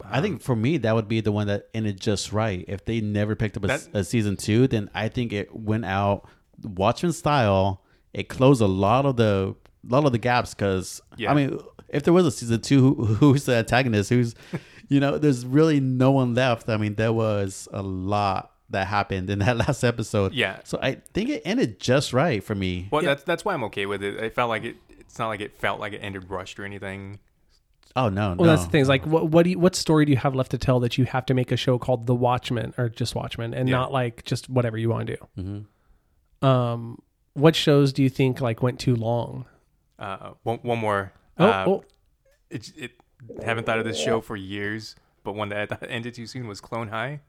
[0.04, 2.64] I think for me that would be the one that ended just right.
[2.68, 5.54] If they never picked up a, s- That- a season two, then I think it
[5.54, 6.28] went out
[6.62, 7.82] Watchmen style.
[8.14, 9.54] It closed a lot of the
[9.86, 11.30] lot of the gaps because Yeah.
[11.30, 11.58] I mean,
[11.88, 14.10] if there was a season two, who, who's the antagonist?
[14.10, 14.34] Who's
[14.88, 16.68] you know, there's really no one left.
[16.68, 20.34] I mean, there was a lot that happened in that last episode.
[20.34, 20.60] Yeah.
[20.64, 22.88] So I think it ended just right for me.
[22.90, 24.20] well that's that's why I'm okay with it.
[24.22, 24.76] I felt like it.
[24.90, 27.18] It's not like it felt like it ended rushed or anything.
[27.96, 28.46] Oh no, Well, no.
[28.46, 28.82] that's the thing.
[28.82, 30.98] Is like, what what do you, what story do you have left to tell that
[30.98, 33.76] you have to make a show called The Watchmen or just Watchmen and Yeah.
[33.76, 35.66] not like just whatever you want to do?
[36.42, 36.46] Mhm.
[36.46, 37.02] Um,
[37.34, 39.46] what shows do you think like went too long?
[39.98, 41.12] Uh, one, one more.
[41.38, 41.84] Oh, uh, oh,
[42.50, 42.90] it, it
[43.42, 44.94] haven't thought of this show for years,
[45.24, 47.20] but one that ended too soon was Clone High.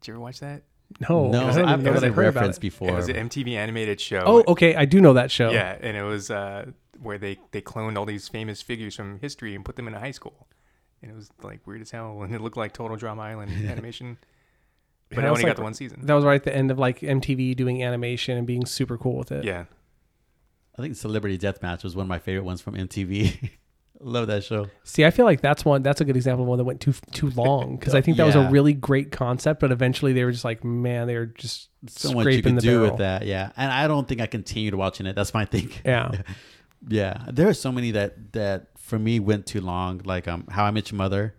[0.00, 0.62] Did you ever watch that?
[1.08, 2.60] no, no, I don't I've even know heard that I it heard about referenced it.
[2.60, 2.90] before.
[2.90, 4.22] It was an MTV animated show.
[4.24, 5.50] Oh, okay, I do know that show.
[5.50, 6.66] yeah, and it was uh,
[7.02, 9.98] where they they cloned all these famous figures from history and put them in a
[10.00, 10.46] high school,
[11.02, 14.18] and it was like weird as hell, and it looked like Total Drama Island animation.
[15.08, 16.06] But Yeah, I only like- got the one season.
[16.06, 19.16] That was right at the end of like MTV doing animation and being super cool
[19.16, 19.44] with it.
[19.44, 19.64] yeah,
[20.78, 23.50] I think Celebrity Deathmatch was one of my favorite ones from MTV.
[24.00, 24.68] Love that show.
[24.84, 25.82] See, I feel like that's one.
[25.82, 28.26] That's a good example of one that went too too long because I think that
[28.26, 31.68] was a really great concept, but eventually they were just like, man, they were just
[31.88, 32.90] So much you scraping can the do barrel.
[32.90, 33.52] with that, yeah.
[33.56, 35.14] And I don't think I continued watching it.
[35.16, 35.70] That's my thing.
[35.84, 36.10] Yeah.
[36.88, 37.24] yeah.
[37.32, 40.02] There are so many that that for me went too long.
[40.04, 41.34] Like um, How I Met Your Mother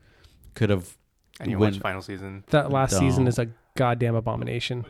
[0.55, 0.97] could have.
[1.39, 2.43] and you went- watched final season.
[2.49, 2.99] That last Don't.
[3.01, 4.85] season is a goddamn abomination.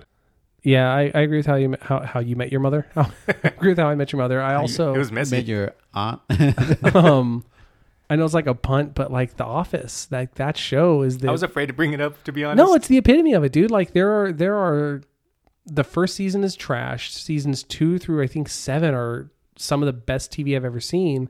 [0.64, 2.88] Yeah, I, I agree with how you met- how how you met your mother.
[2.96, 3.10] I
[3.44, 4.42] agree with how I met your mother.
[4.42, 5.36] I also it was messy.
[5.38, 6.22] Met your aunt.
[6.96, 7.46] um,
[8.10, 11.28] I know it's like a punt, but like The Office, like that show is the
[11.28, 12.58] I was afraid to bring it up, to be honest.
[12.58, 13.72] no, it's the epitome of it, dude.
[13.72, 15.02] Like there are there are
[15.66, 17.14] the first season is trash.
[17.14, 21.28] Seasons two through I think seven are some of the best TV I've ever seen,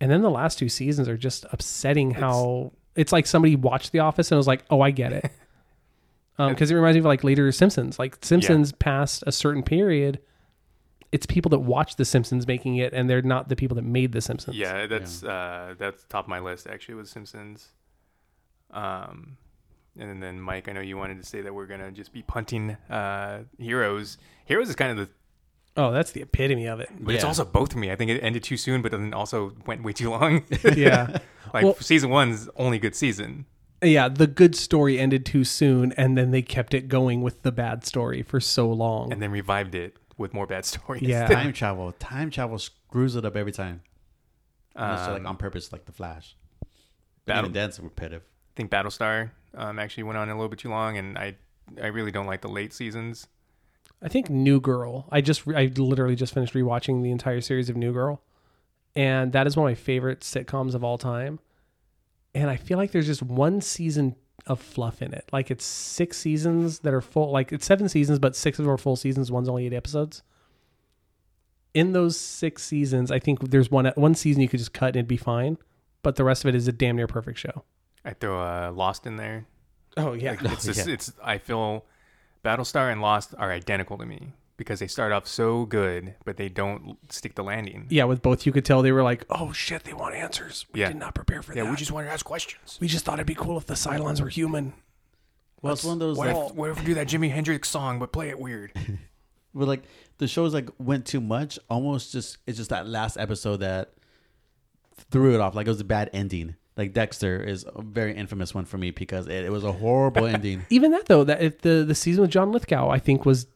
[0.00, 2.12] and then the last two seasons are just upsetting.
[2.12, 5.30] How it's like somebody watched The Office and was like, "Oh, I get it,"
[6.38, 7.98] um, because it reminds me of like later Simpsons.
[7.98, 10.20] Like Simpsons past a certain period,
[11.14, 14.10] it's people that watch The Simpsons making it, and they're not the people that made
[14.12, 14.56] The Simpsons.
[14.56, 17.68] Yeah, that's uh that's top of my list actually was Simpsons.
[18.70, 19.36] Um
[19.98, 22.76] and then Mike, I know you wanted to say that we're gonna just be punting
[22.90, 24.18] uh Heroes.
[24.44, 25.08] Heroes is kind of the
[25.76, 26.88] Oh, that's the epitome of it.
[27.00, 27.90] but it's also both for me.
[27.90, 30.44] I think it ended too soon, but then also went way too long.
[30.76, 31.18] Yeah.
[31.54, 33.46] like Well- season one's only good season.
[33.82, 37.52] Yeah, the good story ended too soon, and then they kept it going with the
[37.52, 39.12] bad story for so long.
[39.12, 41.02] And then revived it with more bad stories.
[41.02, 41.26] Yeah.
[41.26, 41.92] time travel.
[41.92, 43.82] Time travel screws it up every time.
[44.76, 46.36] Unless you're, like Um, on purpose, like the Flash.
[47.26, 48.22] Battle- Even that's repetitive.
[48.22, 51.36] I think Battlestar um, actually went on a little bit too long, and I
[51.82, 53.26] I really don't like the late seasons.
[54.02, 55.08] I think New Girl.
[55.10, 58.20] I just I literally just finished rewatching the entire series of New Girl,
[58.94, 61.38] and that is one of my favorite sitcoms of all time.
[62.34, 64.16] And I feel like there's just one season
[64.46, 65.28] of fluff in it.
[65.32, 67.30] Like it's six seasons that are full.
[67.30, 69.30] Like it's seven seasons, but six of them are full seasons.
[69.30, 70.22] One's only eight episodes.
[71.72, 74.96] In those six seasons, I think there's one one season you could just cut and
[74.96, 75.58] it'd be fine,
[76.02, 77.64] but the rest of it is a damn near perfect show.
[78.04, 79.46] I throw uh, Lost in there.
[79.96, 81.84] Oh yeah, Like, it's just, it's I feel
[82.44, 84.32] Battlestar and Lost are identical to me.
[84.56, 87.86] Because they start off so good, but they don't stick the landing.
[87.90, 90.66] Yeah, with both you could tell they were like, "Oh shit, they want answers.
[90.72, 90.88] We Yeah.
[90.88, 91.64] did not prepare for Yeah, that.
[91.66, 92.78] Yeah, we just wanted to ask questions.
[92.80, 94.74] we just thought it'd be cool if the Cylons were human."
[95.62, 97.68] Well, it's one of those What like, if, what if we do that Jimi Hendrix
[97.70, 98.72] song, but play it weird?
[99.54, 99.82] but like
[100.18, 101.58] the shows like went too much.
[101.70, 103.92] Almost just it's just that last episode that
[105.10, 105.54] threw it off.
[105.54, 106.54] Like it was a bad ending.
[106.76, 110.26] Like Dexter is a very infamous one for me because it, it was a horrible
[110.34, 110.64] ending.
[110.70, 113.46] Even that though, that if the the season with John Lithgow, I think was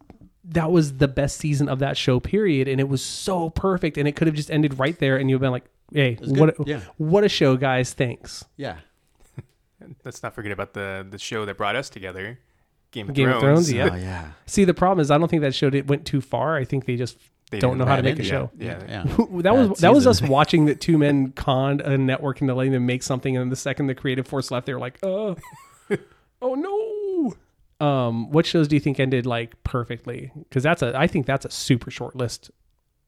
[0.49, 2.21] that was the best season of that show.
[2.21, 5.29] Period, and it was so perfect, and it could have just ended right there, and
[5.31, 6.57] you've been like, "Hey, what?
[6.57, 6.69] good.
[6.69, 6.81] Yeah.
[6.97, 7.93] What a show, guys!
[7.93, 8.77] Thanks." Yeah.
[10.05, 12.39] Let's not forget about the the show that brought us together,
[12.91, 13.71] Game of Game of Thrones.
[13.71, 13.91] Thrones, yeah.
[13.93, 14.31] Oh yeah.
[14.47, 16.57] See, the problem is, I don't think that show did, went too far.
[16.57, 17.19] I think they just
[17.51, 18.31] They don't know how to have make a it, yeah.
[18.31, 18.51] show.
[18.59, 19.03] Yeah, Yeah.
[19.43, 22.73] that was Bad that was us watching that two men conned a network into letting
[22.73, 25.35] them make something, and then the second the creative force left, they were like, "Uh,
[26.43, 26.95] oh no."
[27.81, 30.33] Um, what shows do you think ended like perfectly?
[30.49, 32.51] Because that's a, I think that's a super short list.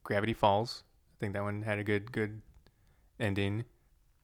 [0.05, 0.85] Gravity Falls.
[1.16, 2.41] I think that one had a good good
[3.18, 3.64] ending.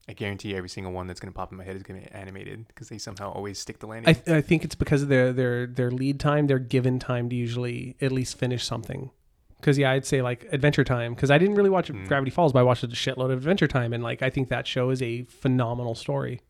[0.09, 2.07] I guarantee every single one that's going to pop in my head is going to
[2.07, 4.09] be animated because they somehow always stick the landing.
[4.09, 7.29] I, th- I think it's because of their their their lead time, their given time
[7.29, 9.11] to usually at least finish something.
[9.59, 11.13] Because yeah, I'd say like Adventure Time.
[11.13, 13.91] Because I didn't really watch Gravity Falls, but I watched a shitload of Adventure Time,
[13.91, 16.41] and like I think that show is a phenomenal story.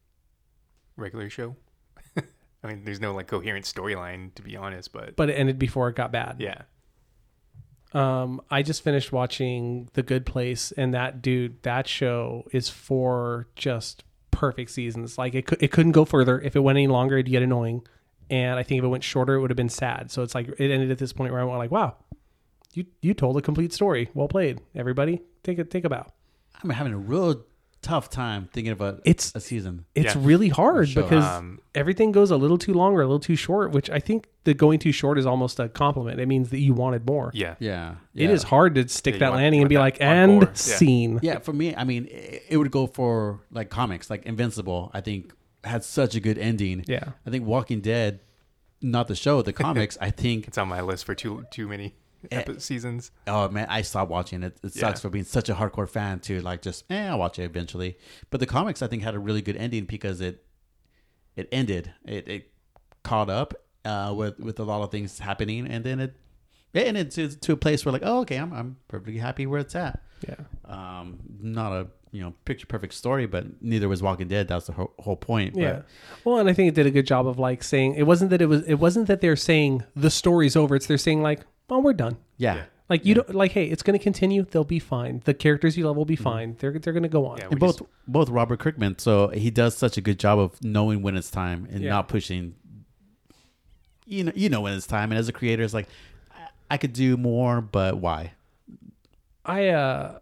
[0.95, 1.55] Regular show.
[2.63, 5.89] I mean, there's no like coherent storyline to be honest, but, But it ended before
[5.89, 6.37] it got bad.
[6.39, 6.63] yeah,
[7.93, 13.47] Um, I just finished watching The Good Place, and that dude, that show is for
[13.55, 15.17] just perfect seasons.
[15.17, 16.39] Like it, could, it couldn't go further.
[16.41, 17.85] If it went any longer, it'd get annoying.
[18.29, 20.11] And I think if it went shorter, it would have been sad.
[20.11, 21.95] So it's like it ended at this point where I went like, "Wow,
[22.73, 24.09] you you told a complete story.
[24.13, 25.21] Well played, everybody.
[25.43, 26.05] Take a take a bow."
[26.61, 27.45] I'm having a real
[27.87, 29.85] tough time thinking about It's- a season.
[29.95, 30.21] It's Yeah.
[30.25, 31.03] really hard Sure.
[31.03, 33.71] because Um, everything goes a little too long or a little too short.
[33.71, 36.19] Which I think the going too short is almost a compliment.
[36.19, 37.31] It means that you wanted more.
[37.33, 37.95] yeah, Yeah.
[38.13, 38.29] It yeah.
[38.31, 40.47] is hard to stick Yeah, that want- landing and be like, that and encore.
[40.49, 40.53] Yeah.
[40.55, 41.19] scene.
[41.21, 44.91] Yeah, for me, I mean, it, it would go for like comics, like Invincible.
[44.93, 45.33] I think
[45.63, 46.83] had such a good ending.
[46.87, 47.11] Yeah.
[47.25, 48.19] I think Walking Dead,
[48.81, 49.97] not the show, the comics.
[50.01, 50.47] I think.
[50.47, 51.95] it's on my list for too too many
[52.31, 53.11] epi- seasons.
[53.27, 54.57] Oh man, I stopped watching it.
[54.63, 55.01] It sucks Yeah.
[55.01, 56.85] for being such a hardcore fan to like just.
[56.89, 57.97] Eh, I'll watch it eventually.
[58.29, 60.43] But the comics, I think, had a really good ending because it,
[61.35, 61.91] it ended.
[62.05, 62.51] It it
[63.03, 63.53] caught up
[63.85, 66.15] uh, with with a lot of things happening, and then it.
[66.73, 69.59] It ended to, to a place where like oh okay I'm I'm perfectly happy where
[69.61, 70.35] it's at Yeah.
[70.65, 74.73] um not a you know picture perfect story but neither was walking dead that's the
[74.73, 75.81] whole, whole point but Yeah.
[76.23, 78.41] Well, and I think it did a good job of like saying it wasn't that
[78.43, 80.75] it was it wasn't that they're saying the story's over.
[80.75, 81.39] It's they're saying like,
[81.69, 82.17] oh, we're done.
[82.37, 82.63] yeah, Yeah.
[82.89, 84.43] Like you don't like, hey, it's going to continue.
[84.49, 85.21] They'll be fine.
[85.25, 86.55] The characters you love will be fine.
[86.59, 87.39] They're they're going to go on.
[87.39, 90.63] Yeah, and both just- both robert kirkman so he does such a good job of
[90.63, 91.89] knowing when it's time and Yeah.
[91.89, 92.55] not pushing
[94.05, 95.87] you know you know when it's time and as a creator it's like
[96.31, 98.31] I- i could do more but why
[99.45, 100.19] I uh,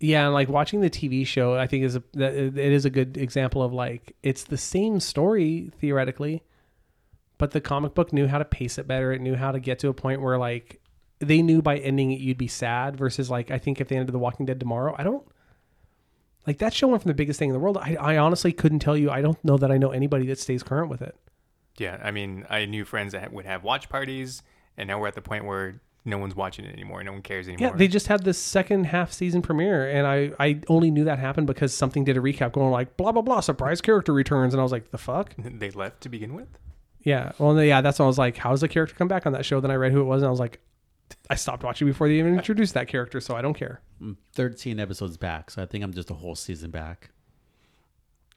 [0.00, 2.90] yeah, and like watching the TV show, I think is a that it is a
[2.90, 6.42] good example of like it's the same story theoretically,
[7.38, 9.12] but the comic book knew how to pace it better.
[9.12, 10.80] It knew how to get to a point where like
[11.18, 14.14] they knew by ending it you'd be sad versus like I think if they ended
[14.14, 15.26] The Walking Dead tomorrow, I don't
[16.46, 17.78] like that show went from the biggest thing in the world.
[17.78, 19.10] I, I honestly couldn't tell you.
[19.10, 21.16] I don't know that I know anybody that stays current with it.
[21.78, 24.42] Yeah, I mean, I knew friends that would have watch parties,
[24.76, 27.02] and now we're at the point where no one's watching it anymore.
[27.02, 27.70] No one cares anymore.
[27.70, 31.18] Yeah, they just had the second half season premiere, and I I only knew that
[31.18, 34.60] happened because something did a recap going like blah blah blah surprise character returns, and
[34.60, 35.34] I was like the fuck.
[35.38, 36.58] they left to begin with.
[37.04, 37.32] Yeah.
[37.38, 39.44] Well, yeah, that's when I was like, how does the character come back on that
[39.46, 39.60] show?
[39.60, 40.58] Then I read who it was, and I was like,
[41.30, 43.80] I stopped watching before they even introduced that character, so I don't care.
[44.00, 47.10] I'm 13 episodes back so i think i'm just a whole season back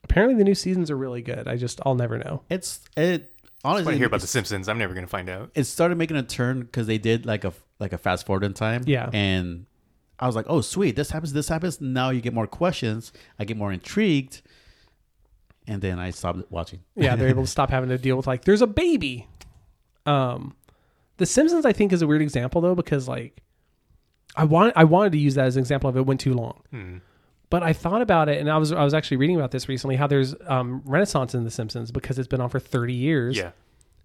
[0.04, 1.48] Apparently, the new seasons are really good.
[1.48, 2.42] I just, I'll never know.
[2.48, 3.32] it's it
[3.64, 4.68] I want honestly to hear about The Simpsons.
[4.68, 5.50] I'm never going to find out.
[5.54, 8.54] it started making a turn because they did like a like a fast forward in
[8.54, 8.84] time.
[8.86, 9.10] Yeah.
[9.12, 9.66] and
[10.20, 11.80] I was like, oh sweet, this happens, this happens.
[11.80, 13.12] Now you get more questions.
[13.38, 14.40] I get more intrigued,
[15.68, 16.80] and then I stopped watching.
[16.96, 19.28] Yeah, they're able to stop having to deal with like, there's a baby.
[20.06, 20.56] Um,
[21.18, 23.42] The Simpsons, I think, is a weird example though because like,
[24.34, 26.62] I want, I wanted to use that as an example of it went too long.
[26.70, 26.96] Hmm.
[27.50, 29.96] But I thought about it, and I was I was actually reading about this recently.
[29.96, 33.38] How there's um, renaissance in The Simpsons because it's been on for 30 years.
[33.38, 33.52] Yeah,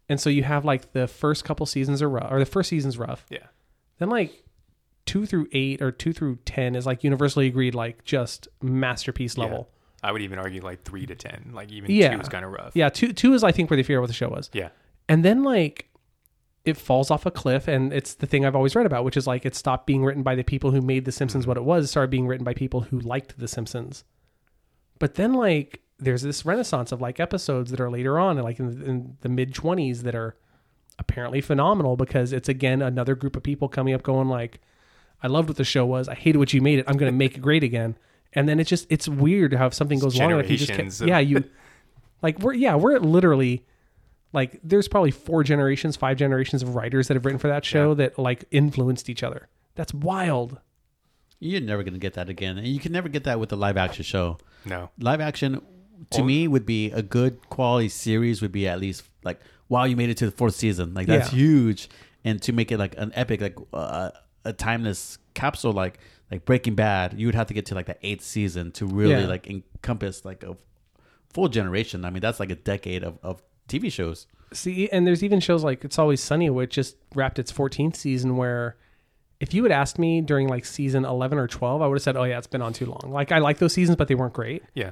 [0.08, 2.98] And so you have like the first couple seasons are rough, or the first season's
[2.98, 3.26] rough.
[3.30, 3.48] yeah.
[4.00, 4.32] Then like
[5.06, 9.70] two through eight or two through ten is like universally agreed, like just masterpiece level.
[10.04, 11.52] I would even argue like three to ten.
[11.54, 12.16] Like even Yeah.
[12.16, 12.72] two is kind of rough.
[12.76, 14.70] Yeah, two two is I think where they figure out what the show was, yeah,
[15.08, 15.90] and then like
[16.66, 19.28] it falls off a cliff, and it's the thing I've always read about, which is
[19.28, 21.90] like it stopped being written by the people who made The Simpsons what it was,
[21.90, 24.04] started being written by people who liked The Simpsons.
[25.00, 28.82] But then like there's this renaissance of like episodes that are later on, like in,
[28.84, 30.36] in the mid twenties, that are
[31.00, 34.62] apparently phenomenal because it's again another group of people coming up going like,
[35.22, 36.08] I loved what the show was.
[36.08, 36.86] I hated what you made it.
[36.88, 37.98] I'm going to make it great again.
[38.36, 40.98] And then it's just it's weird how if something goes wrong, enough, you just generations
[41.00, 41.44] kept, of- yeah you
[42.22, 43.66] like we're yeah we're literally
[44.34, 47.90] like there's probably four generations, five generations of writers that have written for that show
[47.90, 47.96] Yeah.
[47.96, 49.48] that like influenced each other.
[49.76, 50.60] That's wild.
[51.40, 53.78] You're never gonna get that again, and you can never get that with a live
[53.78, 54.38] action show.
[54.66, 54.90] No.
[55.00, 55.62] Live action,
[56.12, 58.42] to Well- me, would be a good quality series.
[58.42, 60.94] Would be at least like, wow, you made it to the fourth season.
[60.94, 61.38] Like that's Yeah.
[61.40, 61.90] huge,
[62.24, 64.12] and to make it like an epic, like uh,
[64.46, 66.00] a timeless capsule, like
[66.34, 69.12] like Breaking Bad, you would have to get to like the eighth season to really
[69.22, 69.28] Yeah.
[69.28, 70.58] like encompass like a
[71.32, 72.04] full generation.
[72.06, 74.26] I mean, that's like a decade of, of TV shows.
[74.52, 78.36] See, and there's even shows like It's Always Sunny, which just wrapped its 14th season.
[78.36, 78.78] Where
[79.40, 82.18] if you had asked me during like season 11 or 12, I would have said,
[82.18, 84.34] "Oh yeah, it's been on too long." Like I like those seasons, but they weren't
[84.34, 84.64] great.
[84.74, 84.92] Yeah.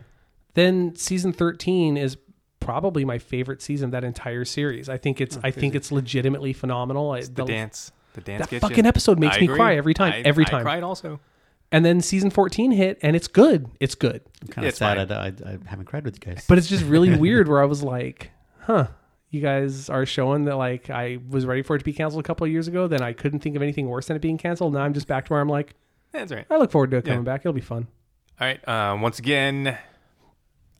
[0.53, 2.17] Then season 13 is
[2.59, 4.89] probably my favorite season of that entire series.
[4.89, 7.11] I think it's oh, I think it's legitimately phenomenal.
[7.11, 7.91] I- The dance.
[8.13, 9.55] The dance that gets fucking episode makes I me agree.
[9.57, 10.55] cry every time, I- every time.
[10.55, 10.63] I time.
[10.63, 11.19] cried also.
[11.73, 13.69] And then season 14 hit, and it's good.
[13.79, 14.21] It's good.
[14.41, 15.09] I'm kind of It's sad.
[15.09, 16.43] I, I, I haven't cried with you guys.
[16.47, 18.31] But it's just really weird where I was like,
[18.63, 18.87] huh,
[19.29, 22.27] you guys are showing that like I was ready for it to be canceled a
[22.27, 22.87] couple of years ago.
[22.89, 24.73] Then I couldn't think of anything worse than it being canceled.
[24.73, 25.73] Now I'm just back to where I'm like,
[26.11, 26.45] That's right.
[26.49, 27.13] I look forward to it Yeah.
[27.13, 27.39] coming back.
[27.41, 27.87] It'll be fun.
[28.41, 28.67] All right.
[28.67, 29.77] Um, once again,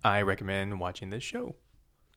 [0.04, 1.56] I recommend watching this show.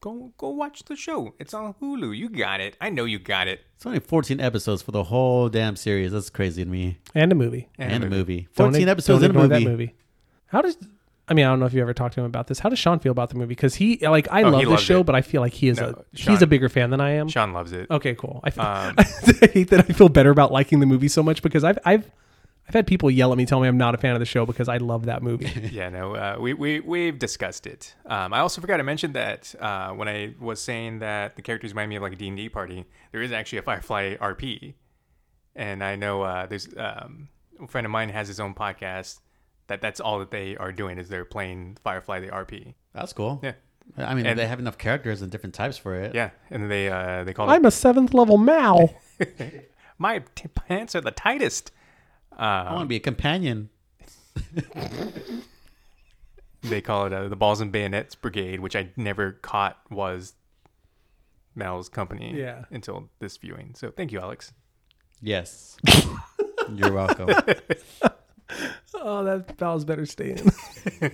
[0.05, 1.35] Go go watch the show.
[1.39, 2.15] It's on Hulu.
[2.15, 2.77] You got it.
[2.79, 3.63] I know you got it.
[3.77, 6.13] It's only 14 episodes for the whole damn series.
[6.13, 6.99] That's crazy to me.
[7.15, 7.71] And a movie.
[7.79, 8.49] And, a movie.
[8.55, 9.65] Don't 14 ig- episodes don't in a ignore movie.
[9.65, 9.95] That movie.
[10.49, 10.77] How does
[11.27, 12.59] I mean, I don't know if you ever talked to him about this.
[12.59, 13.47] How does Sean feel about the movie?
[13.49, 15.05] Because he like I Oh, love he this loves show, it.
[15.07, 17.29] but I feel like he is No, a he's a bigger fan than I am.
[17.29, 17.91] Sean loves it.
[17.91, 18.41] Okay, cool.
[18.45, 21.41] I, f- Um, I hate that I feel better about liking the movie so much
[21.41, 22.11] because I've I've
[22.67, 24.47] I've had people yell at me, tell me I'm not a fan of the show
[24.47, 25.69] because I love that movie.
[25.73, 27.95] yeah, no, uh, we we we've discussed it.
[28.07, 31.73] Um, I also forgot to mention that uh, when I was saying that the characters
[31.73, 34.75] remind me of like a D and D party, there is actually a Firefly RP,
[35.55, 37.29] and I know uh, there's um,
[37.63, 39.21] a friend of mine has his own podcast.
[39.67, 42.75] That that's all that they are doing is they're playing Firefly the RP.
[42.95, 43.41] That's cool.
[43.43, 43.53] Yeah,
[43.99, 46.15] I mean, And- they have enough characters and different types for it.
[46.15, 48.95] yeah, and they uh, they call it I'm a seventh level Mal.
[49.99, 51.71] my t- pants are the tightest.
[52.37, 53.71] I want to be a companion.
[56.63, 60.33] They call it uh, the Balls and Bayonets Brigade, which I never caught was
[61.55, 62.65] Mal's company Yeah.
[62.71, 63.75] until this viewing.
[63.77, 64.53] So thank you, Alex.
[65.21, 65.77] Yes.
[66.75, 67.29] You're welcome.
[68.95, 71.13] oh, that Val's better stay in.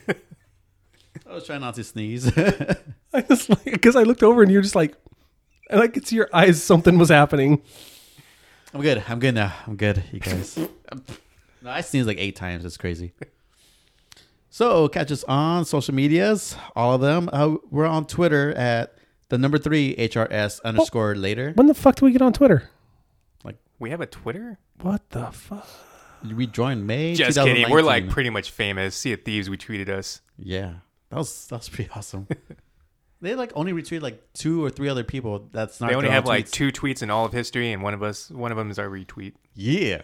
[1.28, 2.28] I was trying not to sneeze.
[3.12, 4.94] I just like because I looked over and you're just like,
[5.68, 6.62] and I could see your eyes.
[6.62, 7.62] Something was happening.
[8.74, 9.02] I'm good.
[9.08, 9.52] I'm good now.
[9.66, 10.56] I'm good, you guys.
[10.56, 12.64] no, I sneezed like eight times.
[12.64, 13.12] It's crazy.
[14.48, 17.28] So catch us on social medias, all of them.
[17.32, 18.94] Uh, we're on Twitter at
[19.28, 21.52] the number three HRS underscore later.
[21.54, 22.68] When the fuck do we get on Twitter?
[23.44, 24.58] Like We have a Twitter?
[24.80, 25.68] What the fuck?
[26.34, 27.14] We joined May.
[27.14, 27.70] Just kidding.
[27.70, 28.10] We're like 2019.
[28.12, 28.94] pretty much famous.
[28.96, 30.20] Sea of Thieves, we tweeted us.
[30.38, 30.74] yeah.
[31.10, 32.28] That was that was pretty awesome.
[33.20, 35.48] they like only retweeted like two or three other people.
[35.52, 35.90] That's not.
[35.90, 38.30] They only have own like two tweets in all of history, and one of us,
[38.30, 40.02] one of them is our retweet Yeah.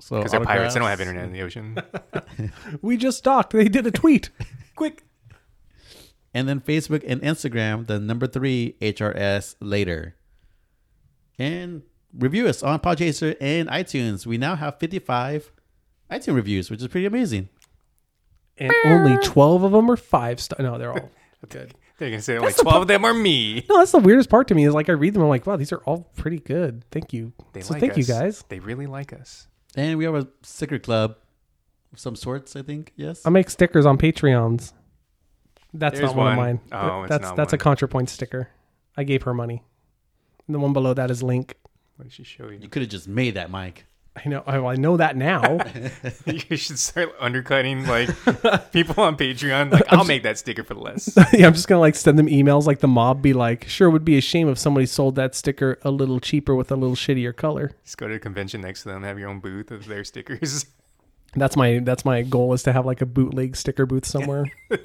[0.00, 0.74] So because they're pirates.
[0.74, 1.76] They don't have internet in the ocean.
[2.82, 3.52] We just docked.
[3.52, 4.30] They did a tweet.
[4.76, 5.04] Quick.
[6.34, 10.16] And then Facebook and Instagram, the number three HRS later.
[11.38, 11.82] And
[12.16, 14.24] review us on Podchaser and iTunes.
[14.24, 15.52] We now have 55
[16.10, 17.50] iTunes reviews, which is pretty amazing.
[18.56, 20.56] and only 12 of them are five star.
[20.60, 21.10] No, they're all
[21.50, 21.74] good.
[22.02, 23.64] They're gonna say like twelve of them are me.
[23.70, 25.22] No, that's the weirdest part to me is like I read them.
[25.22, 26.84] I'm like, wow, these are all pretty good.
[26.90, 27.32] Thank you.
[27.52, 28.44] They so like thank you guys.
[28.48, 29.46] They really like us.
[29.76, 31.14] And we have a sticker club
[31.92, 32.92] of some sorts, I think.
[32.96, 33.24] Yes.
[33.24, 34.72] I make stickers on Patreons.
[35.72, 36.60] That's There's not one, of mine.
[36.72, 37.60] Oh, it's that's not that's one.
[37.60, 38.48] a ContraPoint sticker.
[38.96, 39.62] I gave her money.
[40.48, 41.54] And the one below that is Link.
[41.94, 42.58] What did she show you?
[42.60, 43.86] you could have just made that, Mike.
[44.14, 44.42] I know.
[44.46, 45.58] I, I know that now.
[46.26, 48.08] you should start undercutting like
[48.72, 49.72] people on Patreon.
[49.72, 51.16] Like, I'll make that sticker for less.
[51.32, 52.66] yeah, I'm just gonna like send them emails.
[52.66, 55.34] Like the mob be like, sure, it would be a shame if somebody sold that
[55.34, 57.72] sticker a little cheaper with a little shittier color.
[57.84, 60.66] Just go to a convention next to them, have your own booth of their stickers.
[61.34, 64.44] That's my that's my goal is to have like a bootleg sticker booth somewhere.
[64.70, 64.78] I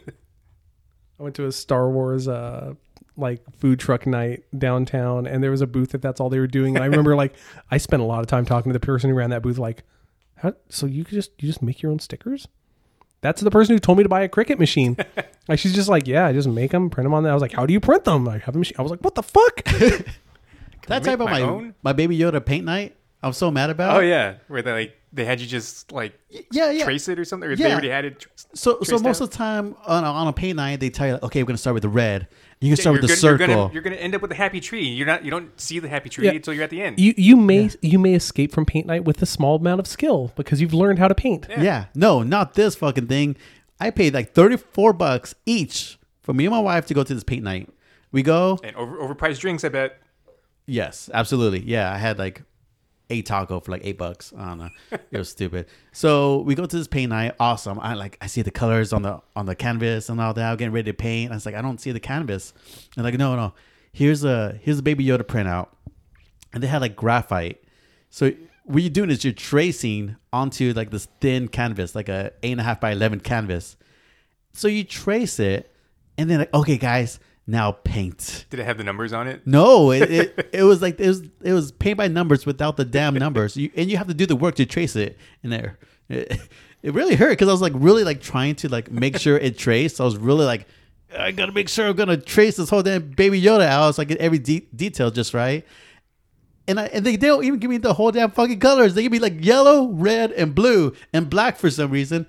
[1.17, 2.75] went to a Star Wars uh
[3.17, 6.47] like food truck night downtown and there was a booth that that's all they were
[6.47, 7.33] doing and I remember like
[7.71, 9.83] I spent a lot of time talking to the person who ran that booth like
[10.35, 12.47] how so you could just you just make your own stickers?
[13.21, 14.95] That's the person who told me to buy a Cricut machine.
[15.47, 17.31] like she's just like, yeah, I just make them, print them on that.
[17.31, 18.29] I was like, how do you print them?
[18.29, 18.75] I have a machine.
[18.77, 19.63] I was like, what the fuck?
[19.63, 20.05] Did
[20.87, 21.75] I make tell you about my my, own?
[21.81, 22.95] my Baby Yoda paint night?
[23.23, 23.97] I'm so mad about.
[23.97, 26.13] Oh yeah, where they like they had you just like
[26.51, 26.83] yeah, yeah.
[26.83, 27.67] trace it or something, or Yeah.
[27.67, 28.19] they already had it.
[28.19, 29.25] tr- So, so most out?
[29.25, 31.47] of the time on a, on a paint night, they tell you, like, okay, we're
[31.47, 32.27] gonna start with the red.
[32.59, 33.47] You can Yeah, start with the gonna, circle.
[33.47, 34.85] You're gonna, you're gonna end up with a happy tree.
[34.87, 35.23] You're not.
[35.23, 36.31] You don't see the happy tree Yeah.
[36.31, 36.99] until you're at the end.
[36.99, 40.31] You you may you may escape from paint night with a small amount of skill
[40.35, 41.47] because you've learned how to paint.
[41.49, 41.85] yeah.
[41.93, 43.35] no, not this fucking thing.
[43.79, 47.13] I paid like thirty four bucks each for me and my wife to go to
[47.13, 47.69] this paint night.
[48.11, 49.99] We go, and over overpriced drinks, I bet.
[50.65, 51.61] Yes, absolutely.
[51.63, 52.41] Yeah, I had like
[53.09, 54.33] a taco for like eight bucks.
[54.37, 54.69] I don't know.
[54.91, 55.67] It was stupid.
[55.91, 57.35] So we go to this paint night.
[57.39, 57.79] Awesome.
[57.79, 60.51] I like I see the colors on the on the canvas and all that.
[60.51, 61.31] I'm getting ready to paint.
[61.31, 62.53] I was like, I don't see the canvas.
[62.95, 63.53] And like, no, no.
[63.93, 65.69] Here's a here's a baby Yoda printout.
[66.53, 67.63] And they had like graphite.
[68.09, 68.31] So
[68.63, 72.61] what you're doing is you're tracing onto like this thin canvas, like a eight and
[72.61, 73.77] a half by eleven canvas.
[74.53, 75.73] So you trace it,
[76.17, 78.45] and then like, okay, guys, now paint.
[78.49, 79.47] Did it have the numbers on it?
[79.47, 82.85] No, it, it, it was like it was it was paint by numbers without the
[82.85, 83.55] damn numbers.
[83.55, 85.79] You, and you have to do the work to trace it in there.
[86.09, 86.39] It,
[86.83, 89.57] it really hurt because I was like really like trying to like make sure it
[89.57, 89.99] traced.
[90.01, 90.67] I was really like
[91.17, 94.05] I gotta make sure I'm gonna trace this whole damn baby Yoda out so I
[94.05, 95.65] get every de- detail just right.
[96.67, 98.93] And I and they, they don't even give me the whole damn fucking colors.
[98.93, 102.27] They give me like yellow, red, and blue and black for some reason.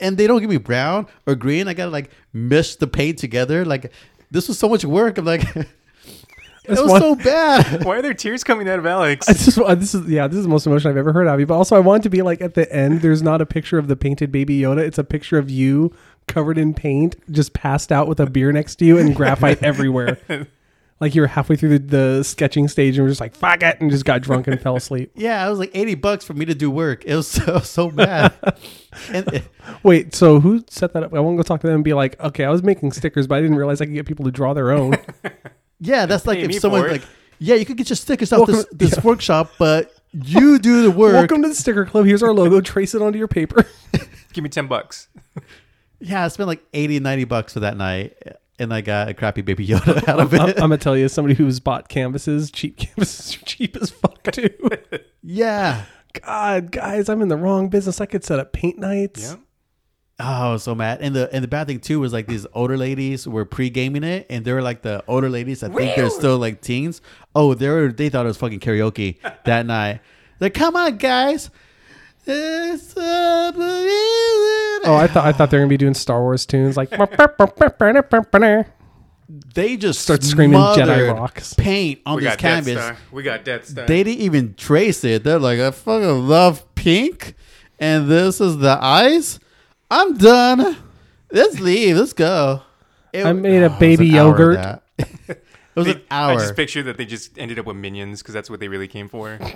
[0.00, 1.68] And, they don't give me brown or green.
[1.68, 3.64] I gotta like mesh the paint together.
[3.64, 3.92] Like
[4.30, 5.18] this was so much work.
[5.18, 5.66] I'm like, it
[6.68, 7.84] was one- so bad.
[7.84, 9.26] Why are there tears coming out of Alex?
[9.26, 11.46] This is this is yeah, this is the most emotion I've ever heard of you.
[11.46, 13.02] But also, I want to be like at the end.
[13.02, 14.78] There's not a picture of the painted baby Yoda.
[14.78, 15.94] It's a picture of you
[16.26, 20.18] covered in paint, just passed out with a beer next to you and graphite everywhere.
[20.98, 23.80] Like you were halfway through the, the sketching stage and were just like fuck it,
[23.80, 25.12] and just got drunk and fell asleep.
[25.16, 27.04] yeah, it was like 80 bucks for me to do work.
[27.04, 28.32] It was so so bad.
[29.12, 29.44] and it-
[29.82, 31.14] Wait, so who set that up?
[31.14, 33.26] I want to go talk to them and be like, okay, I was making stickers,
[33.26, 34.96] but I didn't realize I could get people to draw their own.
[35.80, 36.92] yeah, that's like if someone for it.
[36.92, 37.02] like,
[37.38, 39.02] yeah, you could get your stickers off this, this yeah.
[39.02, 41.12] workshop, but you do the work.
[41.12, 42.06] Welcome to the sticker club.
[42.06, 42.62] Here's our logo.
[42.62, 43.66] Trace it onto your paper.
[44.32, 45.08] Give me ten bucks.
[46.00, 48.16] Yeah, I spent like 80, 90 bucks for that night,
[48.58, 51.34] and I got a crappy baby Yoda out of I'm, I'm gonna tell you, somebody
[51.34, 54.50] who's bought canvases, cheap canvases are cheap as fuck too.
[55.22, 55.84] yeah.
[56.24, 58.00] God, guys, I'm in the wrong business.
[58.00, 59.22] I could set up paint nights.
[59.22, 59.36] Yeah.
[60.18, 61.02] Oh, I was so mad.
[61.02, 64.02] And the and the bad thing too was like these older ladies were pre gaming
[64.02, 65.62] it, and they were like the older ladies.
[65.62, 67.02] I think they're still like teens.
[67.34, 67.92] Oh, they were.
[67.92, 70.00] They thought it was fucking karaoke that night.
[70.40, 71.50] Like, come on, guys.
[72.26, 76.76] It's Oh, oh, I thought I thought they were gonna be doing Star Wars tunes
[76.76, 76.90] like
[79.54, 81.54] they just start screaming Jedi smothered rocks.
[81.54, 82.96] paint on We this canvas.
[83.10, 83.86] We got Death Star.
[83.86, 85.24] They didn't even trace it.
[85.24, 87.34] They're like, I fucking love pink,
[87.78, 89.40] and this is the eyes.
[89.90, 90.76] I'm done.
[91.32, 91.96] Let's leave.
[91.96, 92.62] Let's go.
[93.12, 94.56] It- I made a it was baby an hour of yogurt.
[94.56, 94.82] that.
[95.28, 95.42] it
[95.74, 96.32] was They- an hour.
[96.32, 98.88] I just picture that they just ended up with minions because that's what they really
[98.88, 99.38] came for.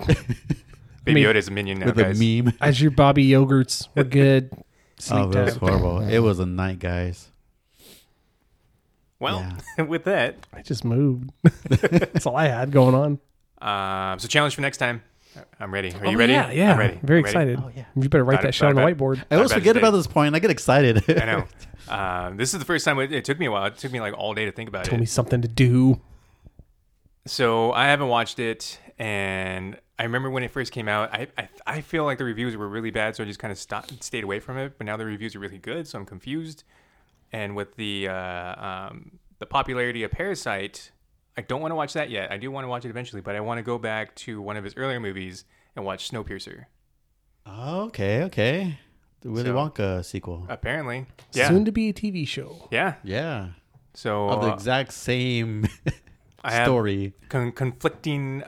[1.05, 2.21] Baby Me- Yoda is a minion now, with guys.
[2.21, 2.53] a meme.
[2.61, 4.51] As your Bobby yogurts were good.
[4.99, 5.61] Sleep Oh, that was time.
[5.69, 6.01] horrible.
[6.01, 7.29] It was a night, guys.
[9.19, 9.47] Well,
[9.87, 11.31] with that, I just moved.
[11.69, 14.13] That's all I had going on.
[14.13, 15.03] um, so challenge for next time.
[15.61, 15.93] I'm ready.
[15.95, 16.33] Are you Oh, ready?
[16.33, 16.73] Yeah, yeah.
[16.73, 16.99] I'm ready.
[17.03, 17.53] Very I'm ready.
[17.53, 17.59] excited.
[17.63, 17.85] Oh, yeah.
[17.95, 18.97] You better write Got that it, shit on the got it.
[18.99, 19.25] whiteboard.
[19.31, 19.87] I always bet forget today.
[19.87, 20.35] about this point.
[20.35, 21.05] I get excited.
[21.09, 21.45] I know.
[21.89, 23.67] Um, this is the first time it, it took me a while.
[23.67, 24.91] It took me like all day to think about it.
[24.91, 25.01] Told it.
[25.03, 26.01] me something to do.
[27.27, 31.13] So I haven't watched it, and I remember when it first came out.
[31.13, 33.59] I I, I feel like the reviews were really bad, so I just kind of
[33.59, 34.79] stopped, stayed away from it.
[34.79, 36.65] But now the reviews are really good, so I'm confused.
[37.33, 40.91] And with the uh, um, the popularity of Parasite,
[41.37, 42.33] I don't want to watch that yet.
[42.33, 44.57] I do want to watch it eventually, but I want to go back to one
[44.57, 45.45] of his earlier movies
[45.77, 46.65] and watch Snowpiercer.
[47.47, 48.79] Okay, okay.
[49.21, 50.47] The Willy So- Wonka sequel.
[50.49, 52.69] Apparently, yeah, Soon to be a TV show.
[52.71, 52.95] yeah.
[53.05, 53.49] yeah.
[53.95, 55.67] So Of the uh, exact same
[56.43, 57.15] I have story.
[57.29, 58.47] con- conflicting uh,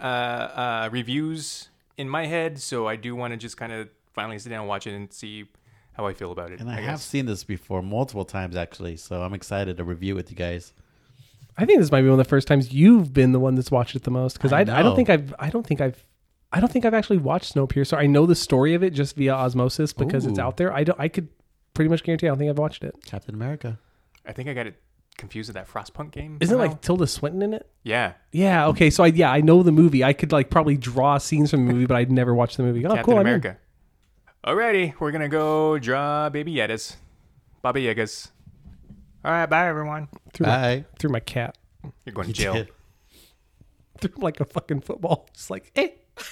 [0.85, 4.51] uh, reviews in my head, so I do want to just kind of finally sit
[4.51, 5.47] down and watch it and see
[5.93, 6.61] how I feel about it.
[6.61, 8.97] And I, I, have seen this before multiple times, actually.
[8.97, 10.73] So I'm excited to review with you guys.
[11.57, 13.71] I think this might be one of the first times you've been the one that's
[13.71, 16.03] watched it the most because I I, I, don't think I've I don't think I've
[16.51, 17.99] I don't think I've actually watched Snowpiercer.
[17.99, 20.73] I know the story of it just via osmosis because it's out there.
[20.73, 21.29] I don't I could
[21.75, 22.95] pretty much guarantee I don't think I've watched it.
[23.05, 23.79] Captain America.
[24.25, 24.81] I think I got it
[25.19, 26.39] confused with that Frostpunk game.
[26.41, 27.69] Isn't it like Tilda Swinton in it?
[27.85, 28.67] yeah, Yeah.
[28.69, 28.91] Okay.
[28.91, 30.03] So I yeah I know the movie.
[30.05, 32.85] I could like probably draw scenes from the movie, but I'd never watched the movie.
[32.87, 33.15] Oh, Captain cool.
[33.15, 33.27] I'm in.
[33.35, 33.59] America.
[34.45, 36.97] Alrighty, we're gonna go draw Baby Yetas,
[37.63, 38.31] Baba Yagas.
[39.25, 40.09] All right, bye everyone.
[40.33, 40.85] Threw, my, Bye.
[40.99, 41.57] threw my cat
[42.05, 42.55] You're going to jail.
[42.55, 42.71] did.
[44.01, 45.29] threw like a fucking football.
[45.33, 45.89] It's like eh.